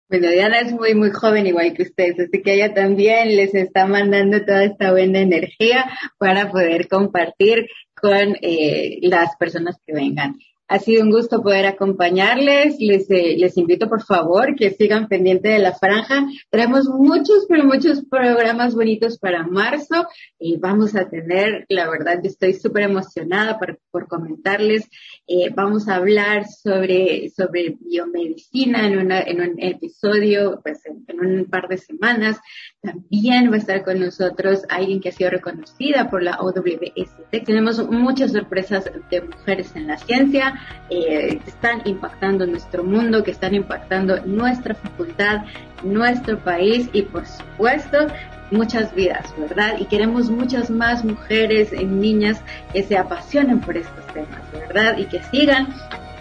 [0.08, 3.88] Bueno, Diana es muy, muy joven igual que ustedes, así que ella también les está
[3.88, 10.36] mandando toda esta buena energía para poder compartir con eh, las personas que vengan.
[10.68, 12.78] Ha sido un gusto poder acompañarles.
[12.80, 16.28] Les, eh, les invito, por favor, que sigan pendiente de la franja.
[16.50, 20.08] Traemos muchos, pero muchos programas bonitos para marzo
[20.40, 24.90] y vamos a tener, la verdad, estoy súper emocionada por, comentarles.
[25.28, 29.00] Eh, vamos a hablar sobre, sobre biomedicina en,
[29.42, 32.38] un episodio, pues en un par de semanas.
[32.86, 37.44] También va a estar con nosotros alguien que ha sido reconocida por la OWST.
[37.44, 40.54] Tenemos muchas sorpresas de mujeres en la ciencia
[40.90, 45.46] eh, que están impactando nuestro mundo, que están impactando nuestra facultad,
[45.84, 48.08] nuestro país y por supuesto
[48.52, 49.78] muchas vidas, ¿verdad?
[49.80, 54.98] Y queremos muchas más mujeres y niñas que se apasionen por estos temas, ¿verdad?
[55.00, 55.74] Y que sigan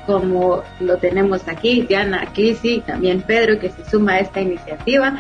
[0.07, 5.19] como lo tenemos aquí, Diana, Clisi, también Pedro, que se suma a esta iniciativa,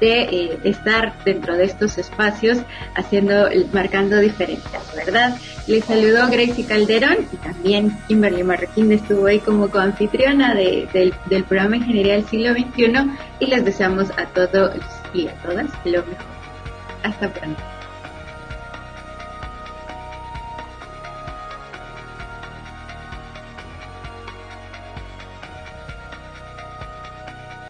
[0.00, 2.58] de eh, estar dentro de estos espacios
[2.94, 5.36] haciendo, marcando diferencias, ¿verdad?
[5.66, 11.76] Les saludó Gracie Calderón y también Kimberly Marroquín estuvo ahí como coanfitriona de, del programa
[11.76, 14.74] Ingeniería del Siglo XXI y les deseamos a todos
[15.12, 16.36] y a todas lo mejor.
[17.02, 17.75] Hasta pronto.